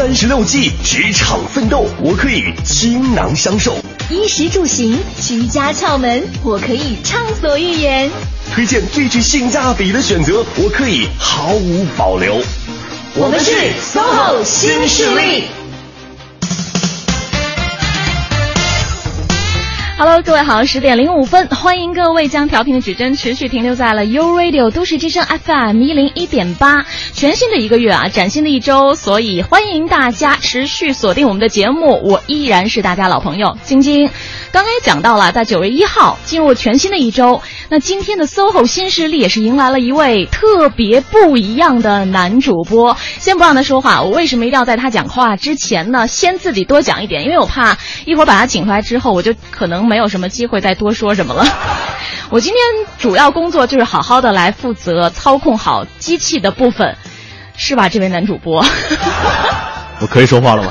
[0.00, 3.72] 三十六计，职场奋斗，我可以倾囊相授；
[4.08, 8.08] 衣食住行，居家窍门，我可以畅所欲言；
[8.54, 12.40] 推荐最具性价比的选择，我可以毫无保留。
[13.14, 13.52] 我们是
[13.92, 15.44] SOHO 新势力。
[20.02, 26.86] Hello，各位好，十点零五分，欢迎各位将调频的指针持续停留在了 U Radio 都市之声 FM 一零一点八。
[27.12, 32.00] 全新的一个月啊，崭新的一周，所以欢迎大家持续锁定我们的节目。
[32.02, 34.08] 我依然是大家老朋友晶晶。
[34.52, 42.96] 刚刚也讲到了，在九月一号进入全新的一周，那今天的 SOHO 新势力也是迎来了一位特别不一样的男主播。
[43.18, 46.06] 先不让他说话，我为什么一定要在他讲话之前呢？
[46.06, 47.76] 先自己多讲一点，因为我怕
[48.06, 51.44] 一会儿把他请出来之后，我就可能没有什么机会再多说什么了。
[52.30, 56.96] 我今天主要工作就是好好的来负责操控好机器的部分，
[57.56, 57.88] 是吧？
[57.88, 58.64] 这位男主播，
[60.00, 60.70] 我可以说话了吗？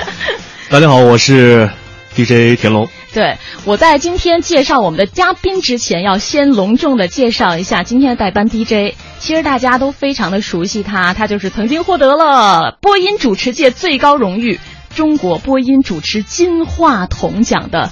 [0.70, 1.68] 大家好，我是
[2.14, 2.88] DJ 田龙。
[3.12, 8.96] 对，我在今天介绍我们的嘉宾之前，要先隆重的介绍一下今天的代班 DJ。
[9.18, 14.60] 其实大家都非常的熟悉他，他就是曾经获得了播音主持界最高荣誉——
[14.96, 17.90] 中国播音主持金话筒奖的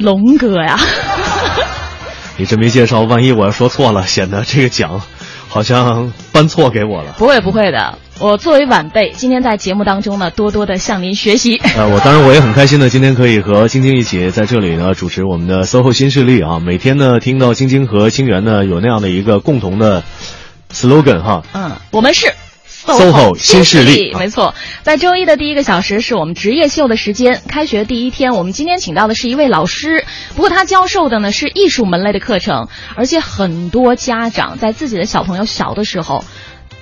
[0.00, 0.78] 龙哥呀。
[2.36, 5.02] 你这么一介绍，万一我要说错了，显得这个奖
[5.48, 7.14] 好像颁错给我了。
[7.18, 11.60] 不会不会的，我作为晚辈，今天在节目当中呢，多多的向您学习。
[11.76, 16.60] 呃，我当然我也很开心的，今天可以和晶晶一起在这里呢主持我们的 SOHO 新势力啊。
[16.60, 20.02] 每天呢听到晶晶和清源呢有那样的一个共同的
[20.72, 21.42] slogan 哈。
[21.52, 22.32] 嗯，我们是。
[22.94, 27.40] SOHO 新势力，没错，在周一的第一个小时是我们职业秀的时间。
[27.48, 36.24] 开学第一天，我们今天请到的是一位老师，不过他教授的呢是艺术门类的课程，而且很多家长在自己的小朋友小的时候，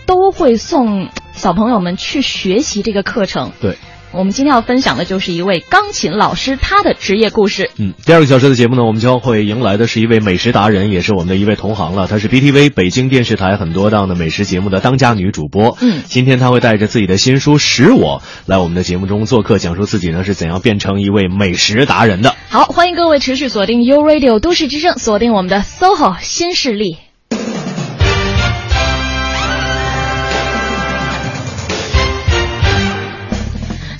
[0.07, 3.53] 都会送小朋友们去学习这个课程。
[3.61, 3.77] 对。
[4.11, 7.71] 我们今天要分享的就是一位钢琴老师他的职业故事。
[7.77, 12.07] 嗯，第二个小时的节目呢，我们将会迎来的是一位美食达人，也是我们的一位同行了。
[12.07, 15.77] 她是 BTV 北京电视台很多档的美食节目的当家女主播。
[15.83, 22.35] 嗯，今天她会带着自己的新书《使我》来我们的节目中做客，讲述自己呢是怎样变成一位美食达人的。
[22.49, 26.97] 好，欢迎各位持续锁定 U Radio 都市之声，锁定我们的 SOHO 新势力。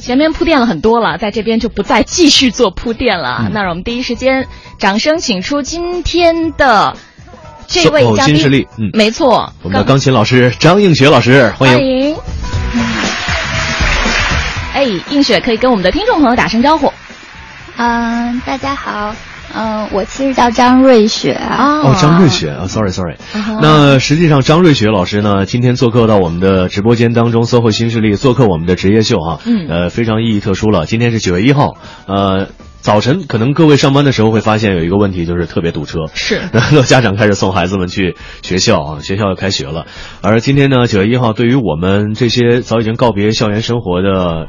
[0.09, 3.41] 前面铺垫了很多了，在这边就不再继续做铺垫了。
[3.43, 4.49] 嗯、那让我们第一时间
[4.79, 6.97] 掌声请出今天的
[7.67, 8.37] 这位嘉宾。
[8.37, 11.77] 新势力，嗯，没错，我们的钢琴老师张映雪老师，欢迎。
[11.77, 12.17] 欢迎。
[14.73, 16.91] 哎，映雪可以跟我们的听众朋友打声招呼。
[17.77, 19.15] 嗯、呃，大家好。
[19.55, 21.81] 嗯、呃，我其实叫张瑞雪啊。
[21.81, 23.43] 哦，张瑞雪啊，sorry sorry、uh。
[23.43, 29.41] -huh、那实际上，张瑞雪老师呢，今天做客到我们的直播间当中，SOHO 新势力做客我们的职业秀啊。
[29.47, 29.67] 嗯。
[29.69, 30.87] 呃，非常意义特殊了。
[30.87, 31.77] 今天是九月一号，
[32.07, 32.49] 呃，
[32.81, 36.01] 早晨可能各位上班的时候会发现有一个问题，就是特别堵车。
[36.15, 36.39] 是。
[36.53, 39.87] 很多家长开始送孩子们去学校啊，学校要开学了。
[40.21, 44.49] 而今天呢，九月一号，对于我们这些早已经告别校园生活的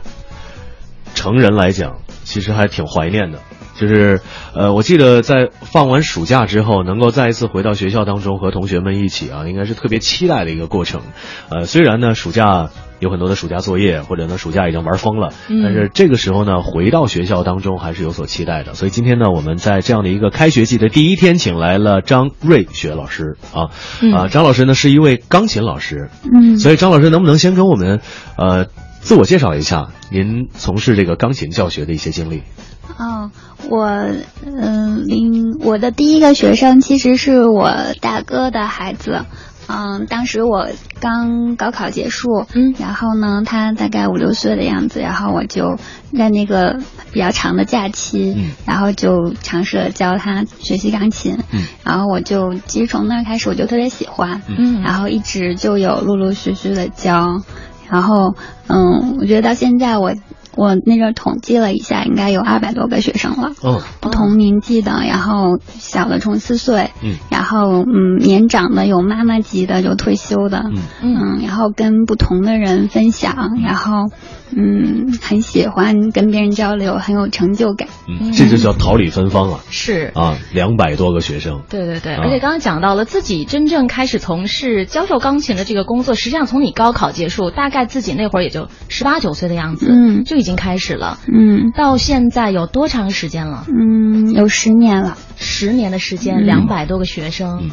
[1.16, 3.40] 成人来讲，其实还挺怀念的。
[3.80, 4.20] 就是，
[4.54, 11.02] 呃，我记得在放完暑假之后，能够再一次回到学校当中和同学们一起啊，应该是特别期待的一个过程。
[11.50, 12.70] 呃，虽然呢，暑假
[13.00, 18.74] 有很多的暑假作业，或者呢，暑假已经玩疯了，嗯、但是这个时候呢，回到学校当中还是有所期待的。
[18.74, 28.02] 所以今天呢，我们在这样的一个开学季的第一天，请来了张瑞雪老师啊，嗯、啊，张老师呢是一位钢琴老师，嗯，所以张老师能不能先跟我们
[28.38, 28.66] 呃
[29.02, 32.44] 自我介绍一下您从事这个钢琴教学的一些经历？
[32.98, 33.32] 哦，
[33.70, 33.86] 我
[34.46, 37.72] 嗯，零、呃、我的第一个学生其实是我
[38.02, 39.26] 大哥的孩子，
[39.68, 40.68] 嗯，当时我
[41.00, 45.78] 刚高考结束，嗯，然后呢，他大概五六岁的样子，然后我就
[46.18, 46.80] 在那个
[47.14, 57.42] 比较长的假期，嗯，然后就尝试了教他学习钢琴，嗯，然后我就其实从那儿开始我就特别喜欢，嗯，然后一直就有陆陆续续的教，
[57.90, 58.36] 然后
[58.68, 60.14] 嗯，我觉得到现在我。
[60.60, 63.54] 我那阵统计了一下，应该有二百多个学生了。
[63.62, 70.80] 哦，不同年纪的，然后小的从四岁，嗯，然后嗯年长的有妈妈级的，有退休的，嗯。
[71.02, 74.10] 嗯，然后跟不同的人分享，然后
[74.56, 77.88] 嗯很喜欢跟别人交流，很有成就感。
[78.08, 79.60] 嗯，这就叫桃李芬芳了。
[79.70, 80.12] 是。
[80.14, 81.62] 啊，两百多个学生。
[81.70, 82.22] 对对对，啊。
[82.24, 90.24] 而且刚刚讲到了自己真正开始从事教授钢琴的这个工作，实际上从你高考结束，大概自己那会儿也就十八九岁的样子，嗯。
[90.26, 91.20] 就已经开始了。
[91.32, 93.66] 嗯到现在有多长时间了？
[93.68, 95.18] 嗯，有十年了。
[95.38, 97.60] 十年的时间，嗯两百多个学生。
[97.64, 97.72] 嗯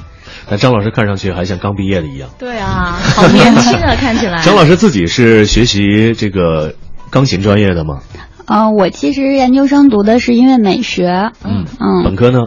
[0.49, 2.29] 那张老师看上去还像刚毕业的一样。
[2.39, 4.43] 对啊，好年轻啊，看起来。
[4.45, 6.75] 张老师自己是学习这个
[7.11, 8.01] 钢琴专业的吗？
[8.47, 12.41] 呃，我其实研究生读的是音乐美学，嗯嗯本科呢？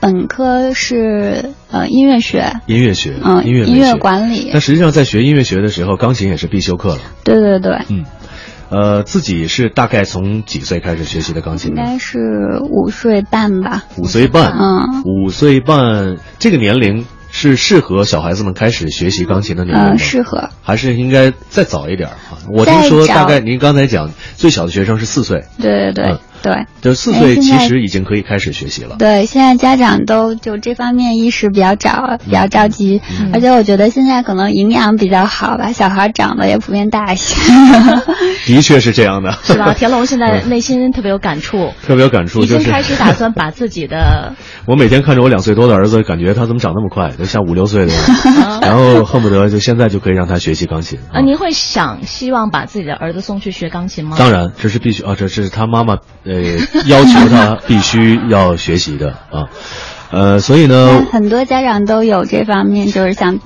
[0.00, 3.94] 本科是呃音乐学，音乐学，嗯，音乐音乐。
[3.94, 7.00] 管理但，实际上，在学音乐学的时候，钢琴也是必修课了。
[7.24, 8.04] 对对对，嗯，
[8.68, 11.82] 呃，自己是大概从几岁开始学习的钢琴呢？
[11.82, 13.84] 应该是五岁半吧。
[13.96, 14.52] 五岁半。
[14.58, 19.90] 嗯五岁半这个年龄是适合小孩子们开始学习钢琴的年龄吗？
[19.92, 20.48] 呃，适合。
[20.62, 22.10] 还是应该再早一点？
[22.48, 28.96] 我听说大概您刚才讲最小的学生是四岁，对对对、嗯对就四哎岁其实已经可以开始学习了。
[28.98, 37.34] 对，现在家长都就这方面意识比较早，比较着急，嗯而且我觉得现在可能营养比较好吧，小孩长得也普遍大一些。
[38.46, 39.74] 的确是这样的，是吧？
[39.78, 44.34] 田龙现在内心特别有感触，特别有感触，已经就是开始打算把自己的
[44.66, 48.28] 我每天看着我两岁多的儿子，感觉他怎么长那么快，都像五六岁的样子，
[48.62, 50.98] 然后恨不得就现在就可以让他学习钢琴。
[51.12, 54.16] 啊，您会想希望把自己的儿子送去学钢琴吗？
[54.18, 59.48] 当然，这是必须啊，这这是他妈妈呃要求他必须要学习的啊，
[60.10, 63.40] 呃，所以呢，很多家长都有这方面，就是想，嗯，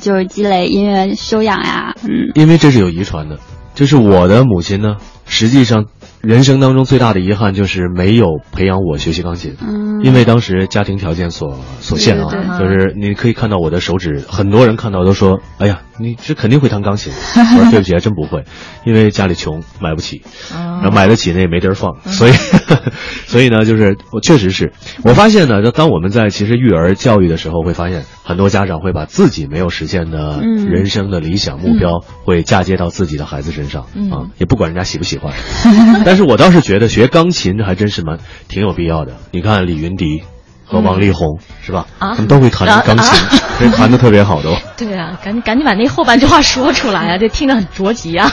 [0.00, 3.38] 就是积累音乐修养呀，嗯，因为这是有遗传的，
[3.74, 4.96] 就是我的母亲呢，
[5.26, 5.86] 实际上
[6.20, 9.90] 人生当中最大的遗憾就是没有培养我学习钢琴，嗯。
[10.02, 17.12] 因为当时家庭条件所所限啊，就是你可以看到我的手指，很多人看到都说，哎呀，你这肯定会弹钢琴，
[17.58, 18.44] 我说对不起，还真不会，
[18.84, 22.32] 因为家里穷，买不起，然后买得起那也没地儿放，所以，
[23.26, 24.72] 所以呢，就是我确实是
[25.04, 35.34] 我发现呢，当我们在其实育儿教育的时候，会发现很多家长会把自己没有实现的嗯人生的理想目标，会嫁接到自己的孩子身上、嗯啊，也不管人家喜不喜欢。
[36.04, 38.18] 但是我倒是觉得学钢琴还真是蛮
[38.48, 39.16] 挺有必要的。
[39.32, 40.22] 你看李云迪。
[40.70, 41.86] 和王力宏、是吧？
[41.98, 43.18] 啊他们都会弹钢琴，
[43.58, 44.54] 所以弹的特别好都。
[44.78, 48.30] 对啊，赶紧赶紧把那后半句话说出来啊，这听着很着急啊。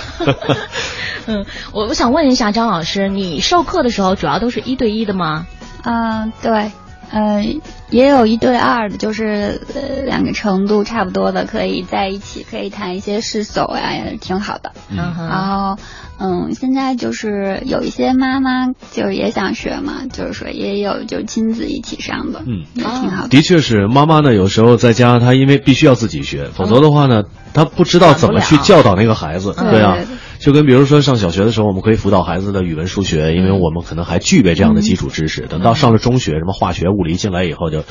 [1.25, 5.45] 嗯，我我想问一下张老师，你授课的时候主要都是一对一的吗？
[5.83, 6.71] 嗯、对，
[7.09, 7.43] 呃，
[7.89, 14.73] 也有一对二的，就是呃两个程度差不多的，可以在一起，可以谈一些世俗呀，也挺好的。
[14.89, 15.15] 嗯然，
[15.47, 15.77] 后，
[16.19, 23.29] 嗯，现在就是有一些妈妈就是也想学嘛，就是说也有就亲子一起上的，嗯也挺好的。
[23.29, 27.23] 的确是，妈妈呢有时候在家，她因为必须要自己学，否则的话呢，
[27.53, 30.17] 她不知道怎么去教导那个孩子，嗯对啊对对对。
[30.39, 35.41] 就跟比如说上小学的时候，我们可以辅导孩子的语文、数学，因为我们可能还具备这样的基础知识。
[35.41, 37.83] 等到上了中学，什么化学、物理进来以后，就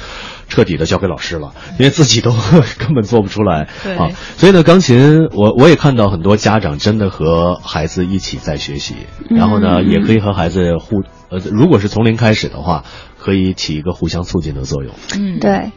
[0.49, 2.33] 彻底的交给老师了，因为自己都
[2.79, 3.69] 根本做不出来。
[3.99, 4.11] 啊。
[4.37, 8.95] 所以呢，钢琴我我也看到很多家长真的和孩子一起在学习，
[9.29, 12.85] 然后呢，嗯也可以和孩子互呃，如果是从零开始的话，
[13.19, 14.95] 可以起一个互相促进的作用。
[15.19, 15.73] 嗯，，对，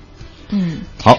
[0.52, 1.18] 嗯好，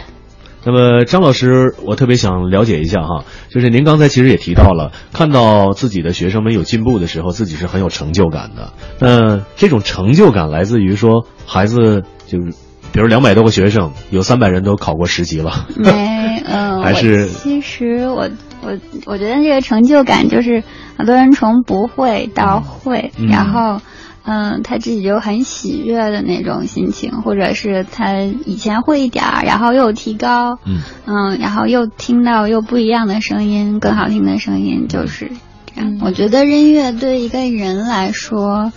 [0.65, 8.73] 那么张老师，我特别想了解一下哈，就是您刚才其实也提到了，看到自己的学生们有进步的时候，自己是很有成就感的。
[8.99, 12.51] 那这种成就感来自于说，孩子就是，
[12.93, 15.67] 比如两百多个学生，有三百人都考过十级了。
[15.77, 18.29] 没，嗯， 还是其实我
[18.63, 20.63] 我我觉得这个成就感就是
[20.99, 23.81] 很多人从不会到会，嗯然后。
[24.33, 28.15] 嗯，他自己就很喜悦的那种心情，或者是他
[28.47, 35.33] 以前会一点儿，然后又提高，嗯嗯，然后又听到又不一样的声音，更好听的声音，就是
[35.67, 35.97] 这样。
[35.97, 38.73] 嗯我觉得音乐对一个人来说，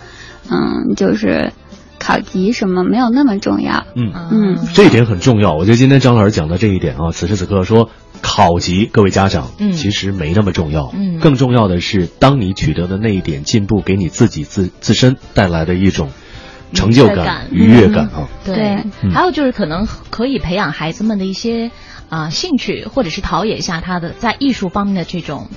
[0.49, 1.53] 嗯，就是
[1.99, 5.53] 考级什么没有那么重要，嗯，嗯这一点很重要。
[5.53, 7.91] 我觉得今天张老师讲的这一点啊，此时此刻说
[8.23, 9.73] 考级，各位家长，嗯。
[9.73, 10.91] 其实没那么重要。
[10.97, 11.19] 嗯。
[11.19, 16.09] 更重要的是，当你取得的那一点进步，给你自己自自身带来的一种
[16.73, 18.27] 成就感、感愉悦感啊。
[18.43, 18.55] 对。
[18.55, 19.11] 对，嗯。
[19.11, 21.69] 还有就是可能可以培养孩子们的一些
[22.09, 25.49] 啊、兴趣，或者是陶冶一下他的在艺术方面的这种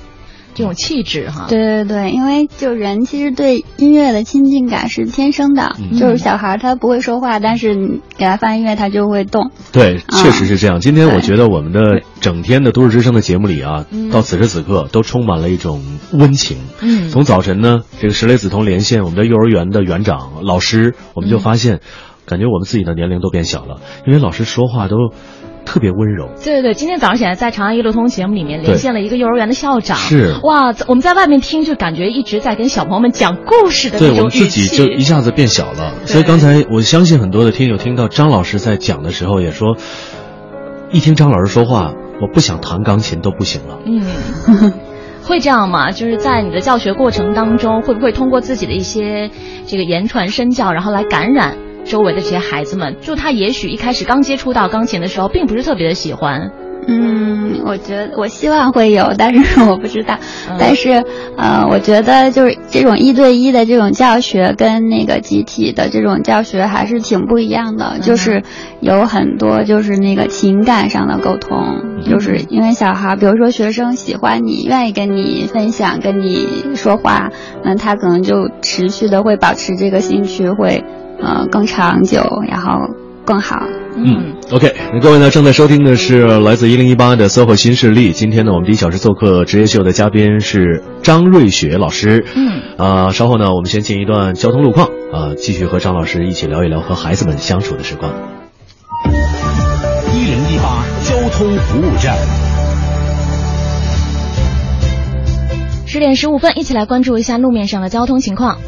[0.56, 1.46] 这种气质哈。
[1.48, 9.50] 对对对，因为就人其实对音乐的亲近感是天生的，嗯就是小孩他不会说话，但是你给他放音乐他就会动。
[9.70, 10.80] 对，确实是这样。
[10.80, 15.82] 今天我觉得我们的整天的都市之声的节目里啊，嗯到此时此刻都充满了一种
[16.12, 16.56] 温情。
[16.80, 21.80] 嗯从早晨呢，这个石磊子彤连线我们的幼儿园的园长老师，我们就发现，
[22.26, 24.96] 感觉我们自己的年龄都变小了，因为老师说话都
[25.66, 26.30] 特别温柔。
[26.42, 30.36] 对对对，今天早上起来在《长安一路通》节目里面连线了一个幼儿园的校长，是。
[30.44, 39.76] 哇，我们在外面听就感觉一直在跟小朋友们讲故事的对那种语我们自己，就一下子变小了，所以刚才我相信很多的听友听到张老师在讲的时候也说，
[40.92, 41.92] 一听张老师说话，
[42.22, 43.78] 我不想弹钢琴都不行了。
[43.84, 44.72] 嗯，
[45.26, 45.90] 会这样吗？
[45.90, 49.30] 就是在你的教学过程当中，会不会通过自己的一些
[49.66, 51.56] 这个言传身教，然后来感染
[51.86, 52.96] 周围的这些孩子们？
[53.00, 56.50] 就他也许一开始刚接触到钢琴的时候，并不是特别的喜欢，
[56.88, 60.14] 嗯，我觉得我希望会有，但是我不知道。
[60.48, 61.04] 嗯但是，
[61.36, 68.42] 呃，我觉得就是这种一对一的这种教学跟那个集体的这种教学还是挺不一样的，就是
[68.80, 71.58] 有很多就是那个情感上的沟通，
[72.08, 77.30] 就是因为小孩，比如说学生喜欢你，愿意跟你分享，跟你说话，
[77.64, 80.84] 那他可能就持续的会保持这个兴趣，会
[81.20, 82.70] 呃更长久，然后
[83.24, 83.62] 更好。
[83.98, 88.12] 嗯，OK，那各位呢正在收听的是来自一零一八的 SOHO 新势力。
[88.12, 92.26] 今天呢，我们第一小时做客职业秀的嘉宾是张瑞雪老师。
[92.34, 98.12] 嗯，啊、稍后呢，我们先进一段交通路况啊、继续和张老师一起聊一聊和孩子们相处的时光。
[100.12, 102.16] 一零一八交通服务站。
[105.86, 108.58] 十点十五分，一起来关注一下路面上的交通情况。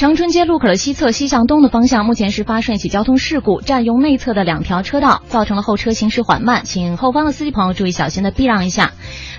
[0.00, 8.92] 长春街路口的西侧西向东的方向，目前是发生一起交通事故，占用内侧的两条车道，造成了后车行驶缓慢，请后方的司机朋友注意小心的避让一下。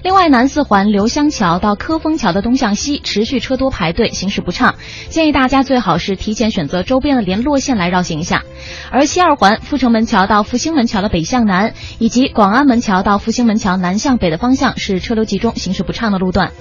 [0.03, 4.75] 另外，南四环刘香桥到科丰桥的东向西持续车多排队，行驶不畅，
[5.09, 8.43] 建议大家最好是提前选择周边的联络线来绕行一下。
[8.91, 16.51] 而西二环阜成门桥到复兴门桥的北向南，以及广安门桥到复兴门桥南向北的方向是车流集中、行驶不畅的路段。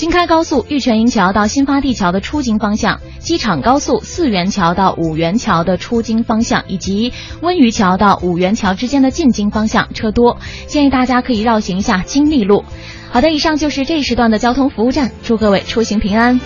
[0.00, 12.64] 新开高速玉泉营桥到新发地桥的出京方向，机场高速四元桥到五元桥的出京方向，以及温榆桥到五元桥之间的进京方向车多，建议大家可以绕行一下金利路。
[13.10, 16.40] 好的，以上就是这一时段的交通服务站，祝各位出行平安。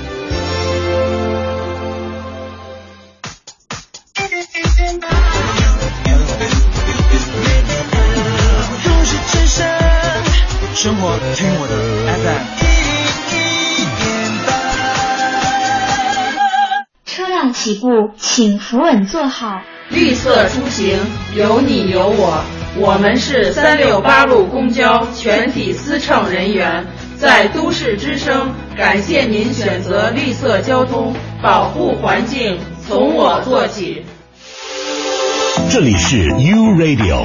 [10.75, 11.77] 生活听我的
[12.19, 12.54] FM。
[17.65, 19.63] 起步，请扶稳坐好。
[19.89, 20.99] 绿色出行，
[21.35, 22.45] 有你有我。
[22.77, 26.85] 我们是三六八路公交全体司乘人员，
[27.17, 34.05] 在都市之声，感谢您选择绿色交通，保护环境从我做起。
[35.71, 37.25] 这里是 U Radio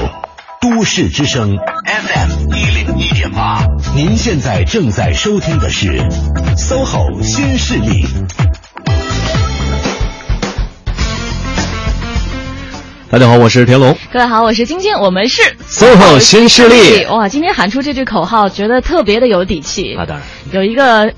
[0.62, 6.02] 都市之声 FM 一零一点八，您现在正在收听的是
[6.56, 8.06] SOHO 新势力。
[13.12, 13.98] 大家好，我是田龙。
[14.14, 19.96] 各位好，我是晶晶，我们是 SOHO 新势力哇，今天喊出这句口号，觉得特别的有底气。
[19.98, 21.12] 那当然有一个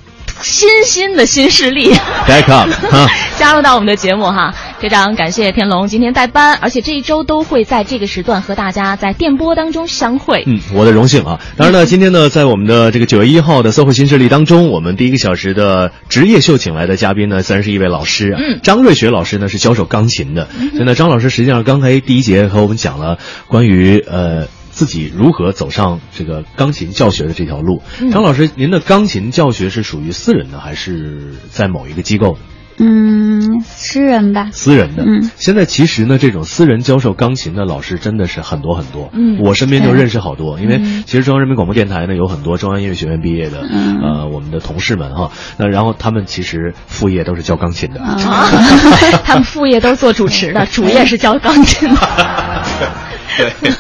[0.44, 1.92] 新新的新势力
[2.28, 3.08] ，Back up 哈。
[3.38, 10.44] 加入到我们的节目哈，非常感谢天龙今天代班，而且这一周都会在这个时段和大家在电波当中相会。
[10.46, 11.40] 嗯，我的荣幸啊！
[11.58, 18.40] 当然呢，今天呢，在我们的这个九月一号的 SOHO 新势力当中，我们第一个小时的职业秀请来的嘉宾呢，自然是一位老师啊。
[18.40, 23.18] 嗯张瑞雪老师呢是教授钢琴的，所以呢，张老师实际上刚才第一节和我们讲了
[23.48, 24.48] 关于呃。
[24.82, 27.84] 自己如何走上这个钢琴教学的这条路？
[28.02, 28.10] 嗯。
[28.10, 32.32] 张老师，您的钢琴教学是属于私人的，还是在某一个机构？
[32.32, 32.40] 的？
[32.80, 34.50] 嗯，私人吧。
[34.52, 35.30] 私人的，嗯。
[35.36, 39.40] 现在其实呢，这种私人教授钢琴的老师真的是很多很多，嗯。
[39.44, 41.04] 我身边就认识好多，因为嗯。
[41.06, 44.00] 其实中央人民广播电台呢有很多中央音乐学院毕业的，嗯。
[44.02, 48.18] 呃，我们的同事们哈，那然后他们其实副业都是教钢琴的，啊，
[49.24, 52.00] 他们副业都是做主持的， 主业是教钢琴的。
[53.38, 53.72] 对，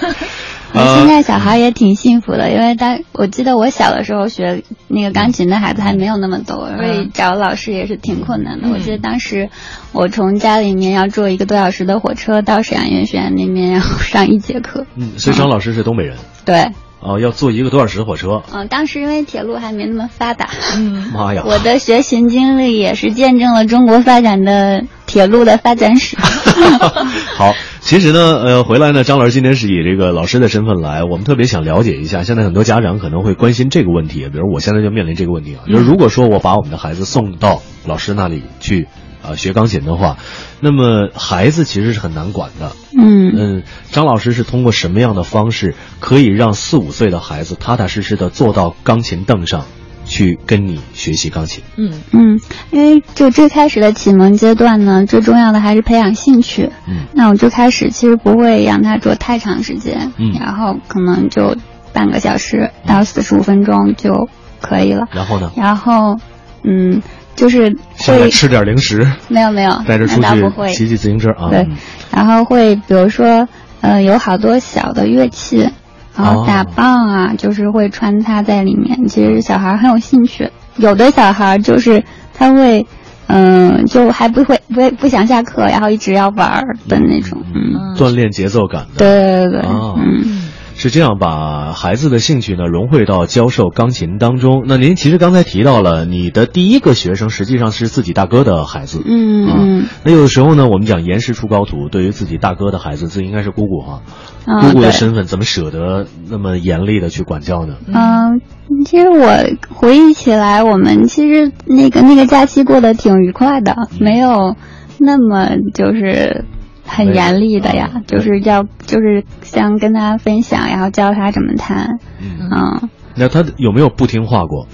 [0.74, 8.68] 现在小孩也挺幸福的，因为当我记得我小的时候学那个钢琴的孩子还没有那么多，所以找老师也是挺困难的。
[8.68, 9.50] 嗯我记得当时
[9.92, 14.86] 我从家里面要坐一个多小时的火车到沈阳音乐学院那边，然后上一节课。
[14.96, 26.15] 嗯，所以张老师是东北人，对，哦，要坐一个多小时的火车，嗯，当时因为铁路还没那么发达，嗯， 妈呀，我的学琴经历也是见证了中国发展的铁路的发展史。
[27.36, 38.88] 好，其实呢，呃，回来呢，张老师今天是以这个老师的身份来，我们特别想了解一下，现在很多家长可能会关心这个问题，比如我现在就面临这个问题啊，就是如果说我把我们的孩子送到老师那里去，
[39.24, 40.18] 呃，学钢琴的话，
[40.60, 42.72] 那么孩子其实是很难管的。
[42.98, 49.66] 嗯嗯，张老师是通过什么样的方式可以让四五岁的孩子踏踏实实的坐到钢琴凳上，
[50.06, 51.63] 去跟你学习钢琴？
[51.78, 52.40] 嗯嗯，
[52.72, 56.70] 因为就最开始的启蒙阶段呢，最重要的还是培养兴趣。
[56.88, 61.56] 嗯那我最开始其实不会让他坐太长时间，嗯然后可能就
[61.94, 64.28] 半个小时到四十五分钟就
[64.60, 65.08] 可以了。
[65.12, 66.18] 然后呢，然后，
[66.63, 67.01] 嗯，
[67.36, 71.50] 就是会吃点零食，没有没有，带着出去骑骑自行车啊。
[71.50, 71.78] 对嗯，
[72.12, 73.48] 然后会比如说，
[73.82, 75.70] 呃，有好多小的乐器，
[76.16, 79.08] 然后打哦棒啊，就是会穿插在里面。
[79.08, 82.86] 其实小孩很有兴趣，有的小孩就是他会，
[83.28, 89.00] 嗯，就还不会不会不想下课，然后一直要玩的那种，嗯，锻炼节奏感的。
[89.00, 90.40] 对对对，哦嗯。
[90.82, 94.64] 是这样，把孩子的兴趣呢融汇到教授钢琴当中。
[94.66, 99.00] 那您其实刚才提到了，你的第一个学生实际上是自己大哥的孩子。
[99.06, 99.86] 嗯嗯。
[100.04, 104.02] 那有的时候呢，我们讲严师出高徒，对于自己大哥的孩子，这应该是姑姑哈，
[104.48, 107.76] 啊姑姑的身份怎么舍得那么严厉的去管教呢？
[107.86, 108.42] 嗯，
[108.84, 109.30] 其实我
[109.70, 114.56] 回忆起来，我们其实那个那个假期过得挺愉快的，没有
[114.98, 116.44] 那么就是
[116.86, 124.68] 很严厉的呀，啊就是要就是像跟他分享，然后教他怎么弹，嗯，嗯那他有没有不听话过？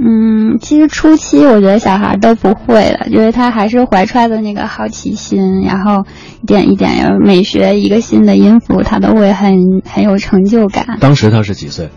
[0.00, 6.06] 嗯，其实初期我觉得小孩都不会的，因为他还是怀揣着那个好奇心，然后
[6.42, 10.98] 一点一点，要每学一个新的音符，他都会很很有成就感。
[11.00, 11.88] 当时他是几岁？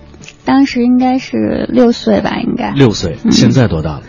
[0.44, 2.72] 当时应该是六岁吧，应该。
[2.72, 3.18] 六岁。
[3.24, 4.02] 嗯现在多大了？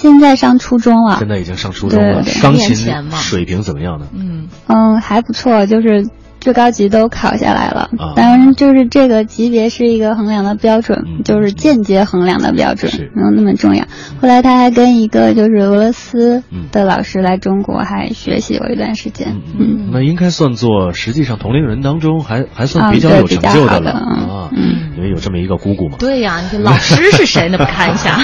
[0.00, 1.18] 现在上初中了。
[1.18, 2.40] 现在已经上初中了对对。
[2.40, 2.76] 钢琴
[3.18, 4.06] 水平怎么样呢？
[4.14, 6.08] 嗯嗯，还不错，就是
[6.40, 7.90] 最高级都考下来了。
[7.98, 13.84] 啊当然，就是这个级别是一个衡量的标准，嗯就是间接衡量的标准，没有那么重要。
[14.20, 19.36] 后来他还跟一个就是俄罗斯嗯的老师来中国，还学习过一段时间。
[19.58, 25.96] 嗯，那应该算作实际上同龄人当中还还算啊比较有成就的了啊，嗯因为有这么一个姑姑嘛。
[25.98, 27.58] 对呀、你这老师是谁呢？
[27.58, 28.18] 不看一下。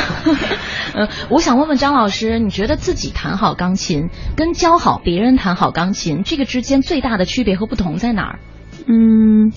[0.95, 8.39] 呃， 我想问问张老师，你觉得自己弹好钢琴跟教好别人弹好钢琴，这个之间最大的区别和不同在哪儿？
[8.87, 9.51] 嗯，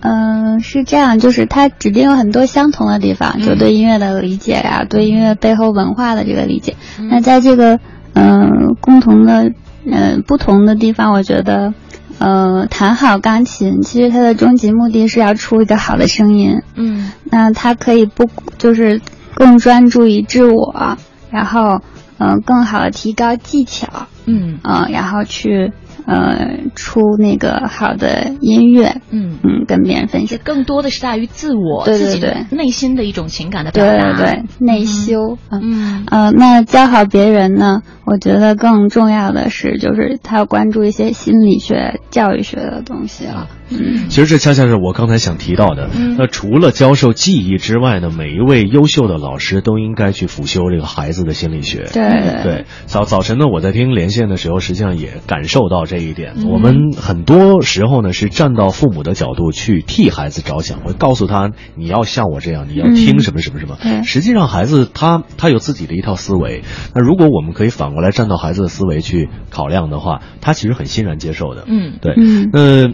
[0.00, 6.74] 嗯，是这样，就是它指定有很多相同的地方，就对音乐的理解呀、对音乐背后文化的这个理解。
[7.10, 7.78] 那在这个
[8.14, 9.44] 嗯、呃共同的
[9.84, 11.74] 嗯、呃不同的地方，我觉得。
[12.20, 16.62] 呃，弹好钢琴，其实它的终极目的是要出一个好的声音。
[16.74, 19.00] 嗯那它可以不就是
[19.36, 20.98] 更专注于自我，
[21.30, 21.80] 然后
[22.18, 25.72] 嗯、呃更好的提高技巧，嗯嗯、然后去
[26.08, 30.38] 呃出那个好的音乐，嗯，嗯，跟别人分享。
[30.42, 34.16] 更多的是在于自我对对自己内心的一种情感的表达。
[34.16, 35.36] 对对，内修。
[35.50, 37.82] 嗯嗯呃，那教好别人呢？
[38.04, 43.48] 我觉得更重要的是，就是他要关注一些心理学、教育学的东西了。
[43.70, 45.90] 嗯，其实这恰恰是我刚才想提到的。
[45.94, 51.88] 嗯那除了教授技艺之外呢，每一位优秀的老师都应该去辅修这个孩子的心理学。
[51.92, 56.34] 对对对，早早晨呢，我在听连线的时候，实际上也感受到这一点。
[56.36, 63.76] 嗯我们很多时候呢是站到父母的角度去替孩子着想，会告诉他你要像我这样，你要听嗯什么什么什么。
[64.02, 66.62] 实际上孩子他他有自己的一套思维。
[66.94, 71.64] 那如果我们可以反过来站到孩子的思维去考量的话，他其实很欣然接受的。
[71.68, 72.14] 嗯对。
[72.16, 72.88] 嗯那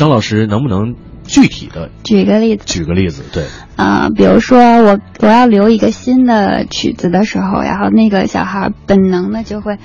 [0.00, 3.22] 张老师能不能具体的举个例子，举个例子？
[3.30, 3.44] 对，
[3.76, 9.76] 啊、比如说我我要留一个新的曲子的时候，然后那个小孩本能的就会，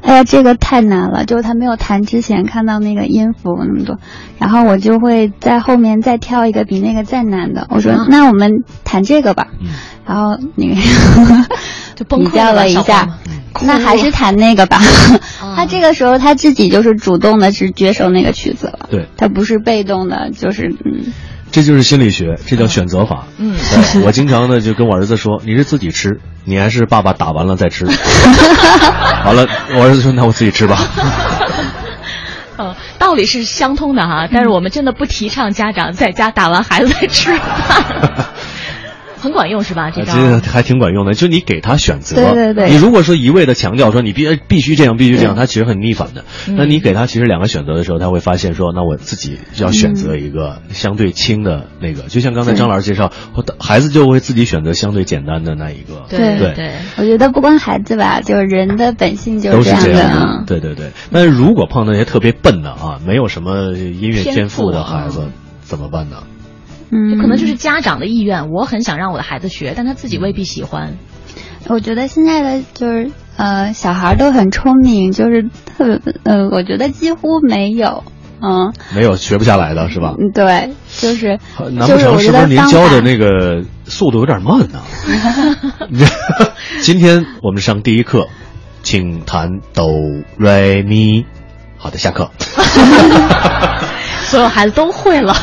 [0.00, 3.98] 哎呀，这个太难了，就是他没有弹之前看到那个音符那么多，
[4.38, 9.70] 然后我就会在后面再挑一个比那个再难的，我说、啊那我们弹这个吧，嗯。
[10.06, 10.74] 然后那个
[11.96, 13.08] 就崩溃比较了一下，
[13.64, 14.78] 那还是弹那个吧。
[15.54, 21.12] 啊他这个时候他自己就是主动的去接受那个曲子了，对，他不是被动的，就是嗯。
[21.50, 23.26] 这就是心理学，这叫选择法。
[23.38, 23.54] 嗯
[23.92, 27.86] 对我经常呢就跟我儿子说，你是自己吃，你还是爸爸打完了再吃。
[29.24, 30.76] 完了，我儿子说那我自己吃吧。
[32.58, 37.84] 嗯，道理是相通的哈，但是我们真的不提倡家长在家打完孩子再吃饭，
[39.24, 39.90] 很管用是吧？
[39.90, 42.16] 这招其实还挺管用的，就你给他选择。
[42.16, 46.24] 对对对你如果说一味的强调说你必必须这样，必须这样，他其实很逆反的。
[46.46, 52.02] 嗯那你给他其实两个选择的时候，他会发现说，那我自己要选择一个相对轻的那个。
[52.02, 56.04] 就像刚才张老师介绍，我孩子就会自己选择相对简单的那一个。
[56.10, 59.70] 对对对，我觉得不光孩子吧，就是人的本性就都是。
[59.70, 60.92] 这样的嗯，对对对。
[61.10, 65.28] 但是如果碰到那些特别笨的啊，没有什么音乐天赋的孩子，
[65.62, 66.18] 怎么办呢？
[66.94, 70.96] 嗯，这可能就是家长的意愿，我很想让我的孩子学，但他自己未必喜欢。
[71.66, 78.04] 我觉得现在的就是呃小孩都很聪明，就是特别呃，我觉得几乎没有，
[78.40, 80.14] 嗯没有学不下来的是吧？
[80.18, 81.38] 嗯对，就是
[81.72, 84.80] 难不成是不是您教的那个速度有点慢呢？
[86.82, 88.28] 今天我们上第一课，
[88.82, 89.88] 请弹哆
[90.38, 91.24] 来咪。
[91.78, 92.30] 好的，下课。
[94.24, 95.34] 所有孩子都会了。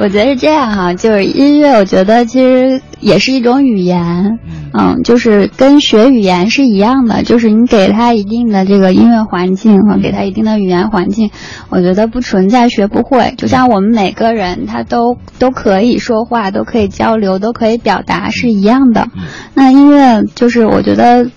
[0.00, 4.38] 我我觉得是这样哈、就是音乐，我觉得其实也是一种语言，
[4.72, 11.30] 嗯，就是跟学语言是一样的，就是你给他一定的这个音乐环境和给他一定的语言环境，
[11.68, 13.34] 我觉得不存在学不会。
[13.36, 19.08] 就像我们每个人他都都可以说话，都可以交流，都可以表达是一样的。
[19.52, 21.30] 那音乐就是我觉得，嗯，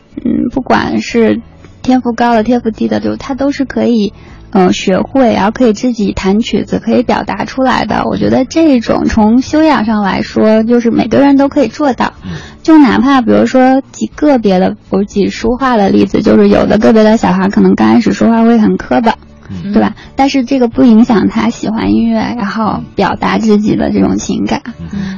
[0.54, 1.42] 不管是
[1.82, 4.14] 天赋高的、天赋低的，就他都是可以。
[4.54, 8.04] 嗯，学会，然后可以自己弹曲子，可以表达出来的。
[8.06, 12.12] 我觉得这种从修养上来说，就是每个人都可以做到。
[12.62, 19.16] 就哪怕比如说几个别的，我举说话的例子，就是有的个别的小孩可能刚开始说话会很磕巴，
[19.72, 19.96] 对吧？
[20.18, 24.62] 但是这个不影响他喜欢音乐，然后表达自己的这种情感。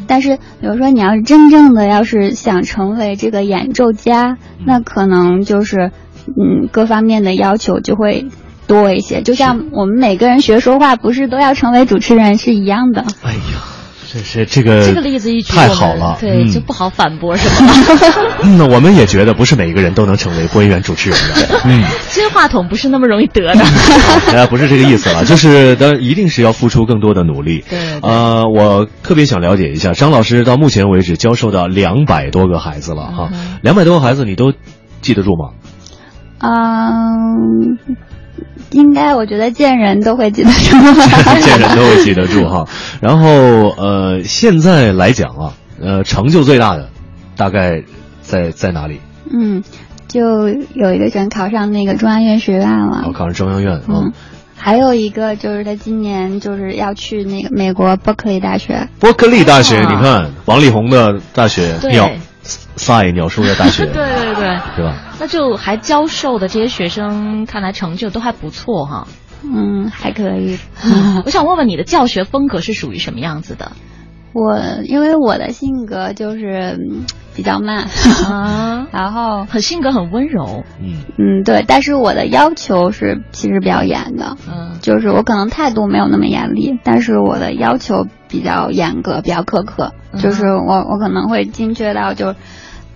[0.05, 5.91] 但是比如说你要是真正的要是想成为这个演奏家，那可能就是
[6.27, 8.27] 嗯各方面的要求就会。
[8.67, 13.05] 多一些，就像我们每个人学说话，不是都要成为主持人是一样的。
[13.23, 13.61] 哎呀，
[14.11, 17.73] 这是这个这个例子一举太好了，对，就不好反驳，是吧？
[18.57, 21.61] 那我们也觉得不是每一个人都能成为播音员主持人的。
[21.65, 23.65] 嗯，金话筒不是那么容易得的。
[24.27, 27.63] 大家不是这个意思了， 就是当一定是要付出更多的努力。
[27.69, 33.29] 对，呃，我特别想了解一下，张老师到目前为止教授到两百多个孩子了哈，
[33.61, 34.53] 两百多个孩子你都
[35.01, 35.53] 记得住吗？
[36.39, 37.77] 嗯。
[38.71, 40.77] 应该，我觉得见人都会记得住，
[41.41, 42.67] 见人都会记得住哈。
[43.01, 43.27] 然后，
[43.77, 46.89] 呃，现在来讲啊，呃，成就最大的，
[47.35, 47.83] 大概
[48.21, 48.99] 在在哪里？
[49.31, 49.63] 嗯，
[50.07, 53.03] 就有一个人考上那个中央院学院了。
[53.05, 54.11] 哦，考上中央院嗯。
[54.55, 58.87] 还有一个就是他今年就是要去那个美国伯克利大学。
[58.97, 61.75] 伯克利大学，你看王力宏的大学，
[62.43, 63.93] 鸟赛鸟叔的大学，对
[64.35, 64.95] 对对，对吧？
[65.19, 69.07] 那就还教授的这些学生，看来成就都还不错哈。
[69.43, 70.57] 嗯，还可以。
[71.25, 73.71] 我想问问你的教学风格是属于什么样子的？
[74.33, 76.79] 我因为我的性格就是
[77.35, 77.85] 比较慢
[78.25, 80.63] 啊， 然后很性格很温柔。
[80.81, 81.63] 嗯嗯，对。
[81.67, 84.35] 但是我的要求是其实比较严的。
[84.51, 89.93] 嗯，就是我可能态度没有那么严厉，但是我的要求比较严格，比较苛刻。
[90.21, 92.35] 就是我我可能会精确到就。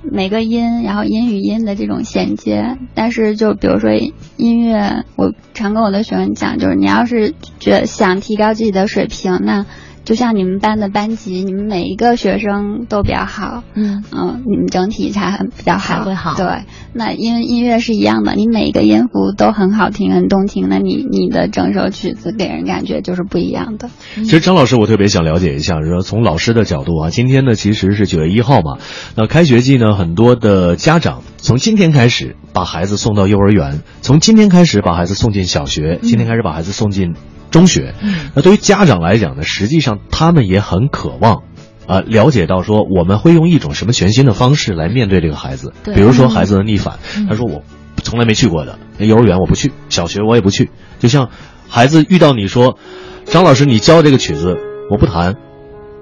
[0.09, 3.89] 每个音，然后音与音的这种衔接，但是就比如说
[4.37, 9.65] 音乐，我常跟我的学生讲，就是你要是觉想提高自己的水平，那。
[10.07, 16.33] 就像你们班的班级，你们每一个学生都比较好，嗯嗯，你们整体才很比较好，会好。
[16.35, 23.89] 对，那因为音乐是一样的，你每一个音符都很好听、很动听，那你你的整首曲子给人感觉就是不一样的。
[24.15, 28.77] 其实张老师，我特别想了解一下，说从老师的角度啊，今天呢其实是九月一号嘛，
[29.17, 37.13] 那开学季呢，很多的家长从今天开始把孩子送到幼儿园，从今天开始把孩子送进小学，今天开始把孩子送进。
[37.57, 37.95] 中学，
[38.35, 41.41] 那对于家长来讲呢，实际上他们也很渴望，
[41.87, 45.73] 啊，了解到说我们会用一种什么全新的方式来面对这个孩子。
[45.83, 47.63] 比如说孩子的逆反，他说我
[48.03, 48.77] 从来没去过的。
[48.99, 50.69] 幼儿园我不去，小学我也不去。
[50.99, 51.29] 就像
[51.67, 52.77] 孩子遇到你说，
[53.25, 54.55] 张老师你教这个曲子
[54.91, 55.35] 我不弹，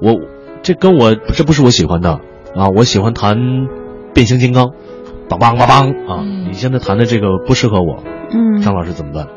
[0.01, 0.13] 我
[0.61, 2.19] 这跟我这不是我喜欢的。
[2.55, 3.37] 啊，我喜欢弹
[4.13, 4.67] 变形金刚，
[5.27, 9.27] 梆梆梆梆啊，你现在弹的这个不适合我，嗯，张老师怎么办？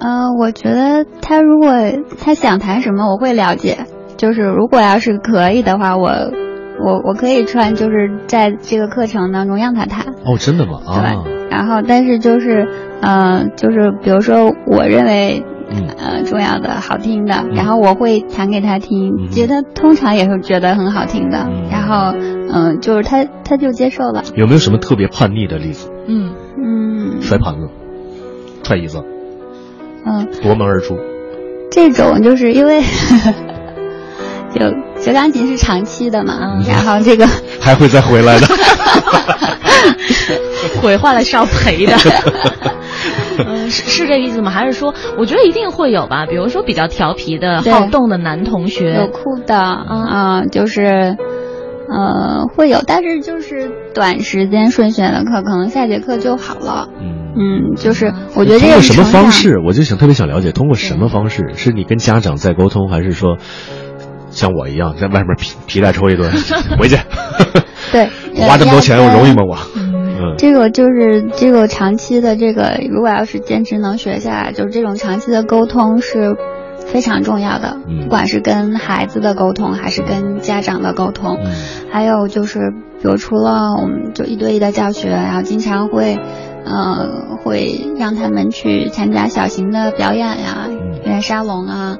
[0.00, 1.72] 嗯，我觉得他如果
[2.18, 3.78] 他想谈什么，我会了解。
[4.16, 6.10] 就是如果要是可以的话，我
[6.80, 10.14] 我我可以穿，就是在这个课程当中让他谈。
[10.24, 10.80] 哦，真的吗？
[10.86, 11.48] 对。
[11.50, 12.68] 然后，但是就是，
[13.00, 15.44] 呃，就是比如说，我认为，
[15.98, 21.46] 呃，重要的、好听的，然后我会弹给他听，觉得通常也是觉得很好听的。
[21.70, 22.12] 然后，
[22.52, 24.22] 嗯，就是他他就接受了。
[24.34, 25.90] 有没有什么特别叛逆的例子？
[26.08, 27.22] 嗯嗯。
[27.22, 27.68] 摔盘子，
[28.62, 29.04] 踹椅子。
[30.06, 30.98] 嗯，夺门而出，
[31.70, 32.82] 这种就是因为，
[34.54, 34.60] 就
[35.00, 37.26] 学钢琴是长期的嘛，嗯然后这个
[37.60, 38.46] 还会再回来的，
[40.80, 41.96] 毁坏了是要赔的，
[43.46, 44.50] 嗯，是是这个意思吗？
[44.50, 46.26] 还是说，我觉得一定会有吧？
[46.26, 51.16] 比如说比较调皮的好动的男同学，有酷的，啊，就是。
[51.86, 56.88] 呃，会有，但是就是短时间顺选的课，可能下节课就好了。
[56.98, 61.52] 嗯嗯，就是我觉得这个什么方式，我就想特别想了解，通过什么方式？
[61.54, 63.38] 是你跟家长在沟通，还是说
[64.30, 66.30] 像我一样在外面皮皮带抽一顿
[66.78, 66.96] 回去？
[67.92, 68.08] 对，
[68.46, 69.42] 花这么多钱，我容易吗？
[69.48, 76.34] 我嗯，这个就是这个长期的这个，如果要是坚持能学下来，就是这种长期的沟通是。
[76.86, 81.38] 非常重要的，不管是跟孩子的沟通，还是跟家长的沟通，
[81.90, 82.58] 还有就是，
[83.00, 86.18] 比如除了我们就一对一的教学，然后经常会，
[86.64, 90.68] 呃，会让他们去参加小型的表演呀，
[91.04, 91.98] 演沙龙啊，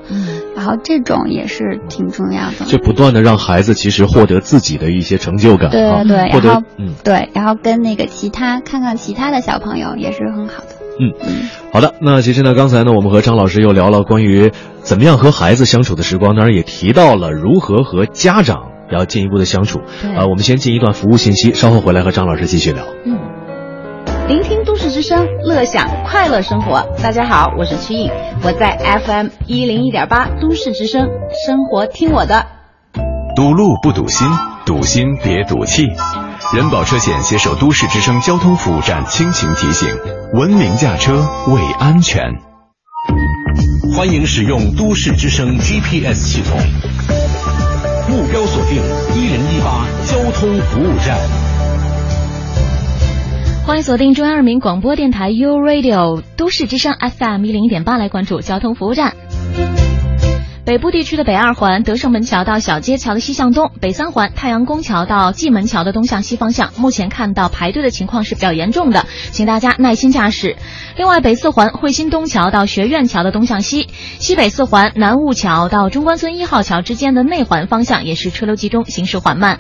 [0.57, 2.67] 然后这种也是挺重要的。
[2.67, 10.69] 就不断的让孩子其实获得自己的一些成就感，对对对，然后嗯，对，然后跟那个其他看看其他的小朋友也是很好的。
[11.01, 11.13] 嗯，
[11.73, 11.95] 好的。
[12.01, 19.81] 那其实呢，刚才呢，我们和张老师又聊了关于怎么样和孩子相处的时光，当然也提到了如何和家长要进一步的相处。
[20.17, 22.85] 啊，我们先进一段服务信息，稍后回来和张老师继续聊。
[23.05, 23.19] 嗯，
[24.27, 25.67] 聆听都市之声，乐。
[25.67, 26.81] 享，快乐生活。
[27.03, 28.11] 大家好，我是曲颖，
[28.43, 31.07] 我在 FM 一零一点八都市之声，
[31.47, 32.47] 生活听我的。
[33.37, 34.27] 堵路不堵心，
[34.65, 35.89] 堵心别堵气。
[36.55, 39.89] 人保车险携手都市之声交通服务站倾情提醒：
[40.33, 42.23] 文明驾车为安全。
[43.95, 46.59] 欢迎使用都市之声 GPS 系统，
[48.09, 48.83] 目标锁定
[49.15, 51.44] 一零一八交通服务站。
[53.67, 59.17] 欢迎锁定中央人民广播电台 U Radio 都市之声 FM 一零一点八，来关注交通服务站。
[60.67, 70.57] 北部地区的北二环德胜门桥到小街桥的西向东，北三环太阳宫桥到蓟门桥的东向西方向，目前看到排队的情况是比较严重的，请大家耐心驾驶。
[70.99, 79.59] 另外，北四环惠新东桥到学院桥的东向西，西北四环南雾桥到中关村一号桥之间的内环方向也是车流集中，行驶缓慢。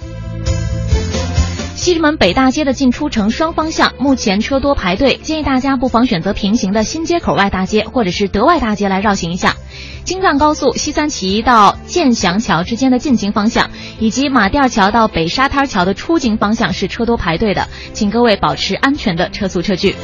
[1.84, 9.54] 西直门北大街的进出城双方向目前车多排队，建议大家不妨选择平行的新街口外大街或者是德外大街来绕行一下。
[10.02, 13.68] 京藏高速西三旗到建祥桥之间的进京方向，
[13.98, 19.94] 以及马甸桥到北沙滩桥的出京方向是车多排队的，请各位保持安全的车速车距。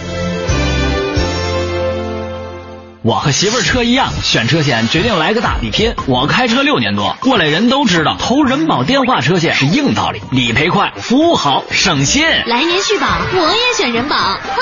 [3.03, 5.95] 我和媳妇儿车一样，选车险决定来个大比拼。
[6.07, 12.23] 我开车六年多，过来人都知道，投人保电话车险是硬道理，理赔快，服务好，省心。
[12.45, 14.17] 来年续保，我也选人保。
[14.17, 14.61] 哼，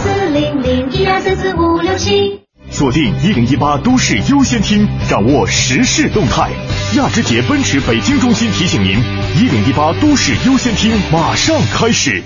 [0.00, 2.38] 四零零一二三四五六七，
[2.70, 6.50] 锁定一零一八都市优先听，掌握时事动态。
[6.94, 9.02] 亚之杰奔驰北京中心提醒您，
[9.36, 12.22] 一零一八都市优先听马上开始。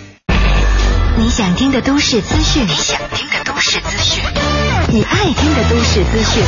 [1.16, 4.22] 你想听的都市资讯，你想听的都市资讯，
[4.94, 6.44] 你爱听的都市资讯，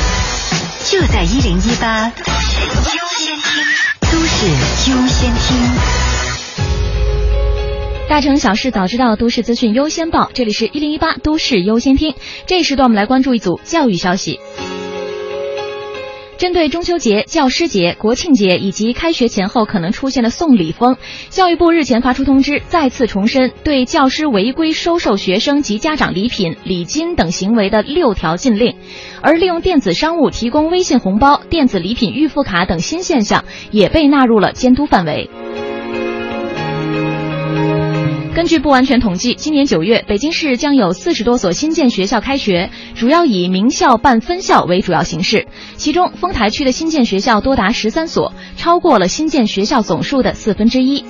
[0.85, 3.65] 就在一零一八都市优先听，
[4.03, 4.47] 都市
[4.93, 5.57] 优先听。
[8.09, 10.31] 大城小事早知道，都市资讯优先报。
[10.33, 12.15] 这里是一零一八都市优先听，
[12.47, 14.39] 这时段我们来关注一组教育消息。
[16.39, 20.99] 针对中秋节、教师节、国庆节以及开学前后可能出现的送礼风，
[21.31, 28.77] 教育部日前发出通知，再次重申对教师违规收受学生及家长礼品、礼金等行为的六条禁令。
[29.23, 35.31] 而利用电子商务提供微信红包、电子礼品预付卡等新现象，也被纳入了监督范围。
[38.37, 45.47] 根据不完全统计，今年九月，北京市将有四十多所新建学校开学，主要以名校办分校为主要形式。
[45.77, 51.03] 其中，丰台区的新建学校多达十三所，超过了新建学校总数的四分之一。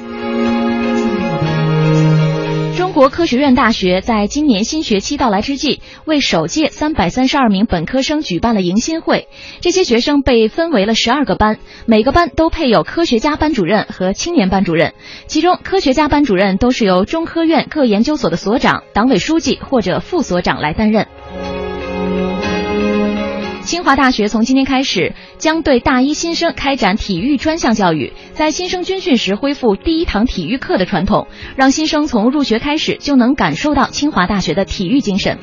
[2.96, 9.28] 国科学院大学在今年新学期到来之际，为首届三百三十二名本科生举办了迎新会。
[9.60, 14.94] 这些学生被分为了十二个班，每个班都配有科学家班主任和青年班主任。
[15.26, 21.06] 其中，科学家班主任都是由中科院各研究所的所长、党委书记或者副所长来担任。
[23.66, 31.26] 清华大学从今天开始将对大一新生开展体育专项教育，在新生军训时恢复第一堂体育课的传统，
[31.56, 35.36] 让新生从入学开始就能感受到清华大学的体育精神。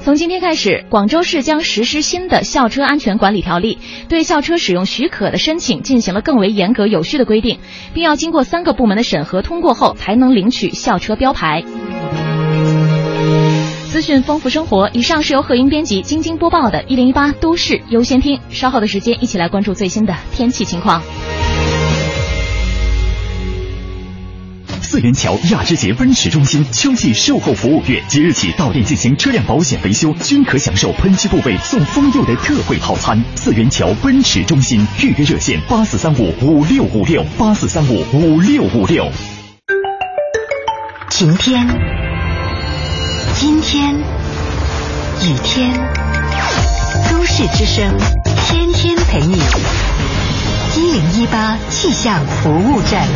[0.00, 3.76] 从今天开始，广州市将实施新的校车安全管理条例，
[4.08, 7.58] 对校车使用许可的申请进行了更为严格有序的规定，
[7.92, 11.62] 并要经过三个部门的审核通过后才能领取校车标牌。
[13.90, 14.88] 资讯丰富生活。
[14.92, 18.38] 以上是由贺英编辑、晶晶播报的《一零一八都市优先听》。
[18.50, 21.02] 稍后的时间，一起来关注最新的天气情况。
[24.80, 33.20] 四元桥亚之杰奔驰中心秋季售后服务月，即日起到店进行车辆保险维修，均可享受喷漆部位送封釉的特惠套餐。
[33.34, 39.08] 四元桥奔驰中心预约热线：八四三五五六五六八四三五五六五六。
[41.08, 42.09] 晴天。
[43.40, 45.72] 今天，雨天，
[47.10, 47.96] 都市之声，
[48.46, 49.40] 天天陪你。
[50.76, 53.08] 一零一八气象服务站，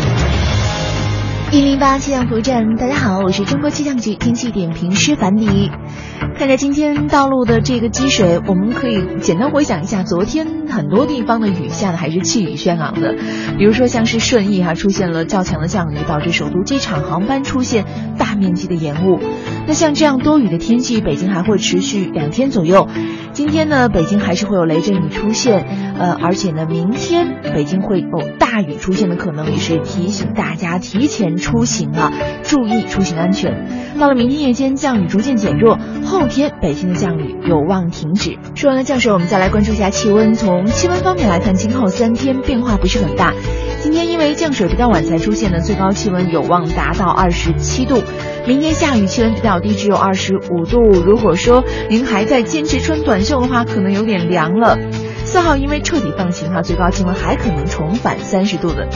[1.54, 5.70] 一零八气象服务站，大家好，我是中国气象局天气点评师樊迪。
[6.36, 13.14] 看着今天道路的这个积水，我们可以简单回想一下，昨天很多地方的雨下的还是气宇轩昂的，
[13.56, 17.84] 比如说像是顺义哈出现了较强的降雨，导致首都机场航班出现
[18.18, 19.20] 大面积的延误。
[19.68, 22.88] 那像这样多雨的天气，北京还会持续两天左右。
[23.32, 32.10] 今天呢，北京还是会有雷阵雨出现，呃，而且呢，明天北京会有大雨出现的可能，也是提醒大家提前出行啊，
[32.42, 33.92] 注意出行安全。
[34.00, 38.38] 到了明天夜间，降雨逐渐减弱，后天北京的降雨有望停止。
[38.54, 40.32] 说完了降水，我们再来关注一下气温。
[40.32, 43.34] 从气温方面来看，今后三天变化不是很大。
[43.82, 48.02] 今天因为降水比较晚才出现的，最高气温有望达到二十七度。
[48.48, 50.80] 明天下雨，气温比较低，只有二十五度。
[50.80, 54.78] 如果说您还在坚持穿短袖的话，可能有点凉了。
[55.34, 58.86] 四号因为彻底放晴哈，最高气温还可能重返三十度的。